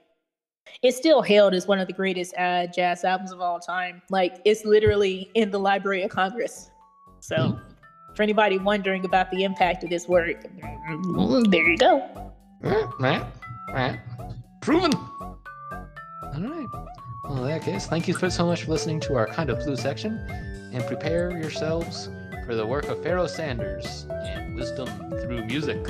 it's 0.82 0.98
still 0.98 1.22
hailed 1.22 1.54
as 1.54 1.68
one 1.68 1.80
of 1.80 1.88
the 1.88 1.94
greatest 1.94 2.36
uh, 2.38 2.68
jazz 2.68 3.04
albums 3.04 3.32
of 3.32 3.42
all 3.42 3.60
time. 3.60 4.02
Like 4.10 4.40
it's 4.46 4.66
literally 4.66 5.30
in 5.34 5.52
the 5.52 5.60
Library 5.60 6.04
of 6.04 6.12
Congress. 6.12 6.70
So, 7.20 7.58
for 8.16 8.24
anybody 8.24 8.60
wondering 8.60 9.06
about 9.06 9.32
the 9.32 9.44
impact 9.44 9.84
of 9.84 9.90
this 9.90 10.08
work, 10.08 10.44
mm, 10.62 11.52
there 11.52 11.68
you 11.68 11.78
go. 11.78 12.32
Right, 12.62 13.26
right, 13.74 14.00
proven. 14.62 14.94
All 14.94 16.34
right. 16.38 16.68
Well, 17.24 17.46
in 17.46 17.50
that 17.50 17.62
case, 17.62 17.88
thank 17.88 18.08
you 18.08 18.14
so 18.14 18.46
much 18.46 18.64
for 18.64 18.72
listening 18.72 19.00
to 19.02 19.16
our 19.16 19.28
kind 19.28 19.50
of 19.50 19.60
blue 19.60 19.78
section, 19.78 20.18
and 20.74 20.86
prepare 20.86 21.32
yourselves 21.32 22.10
for 22.46 22.56
the 22.56 22.66
work 22.66 22.86
of 22.86 23.02
Pharoah 23.02 23.30
Sanders 23.30 24.06
and 24.10 24.56
wisdom 24.56 24.88
through 25.22 25.46
music. 25.46 25.86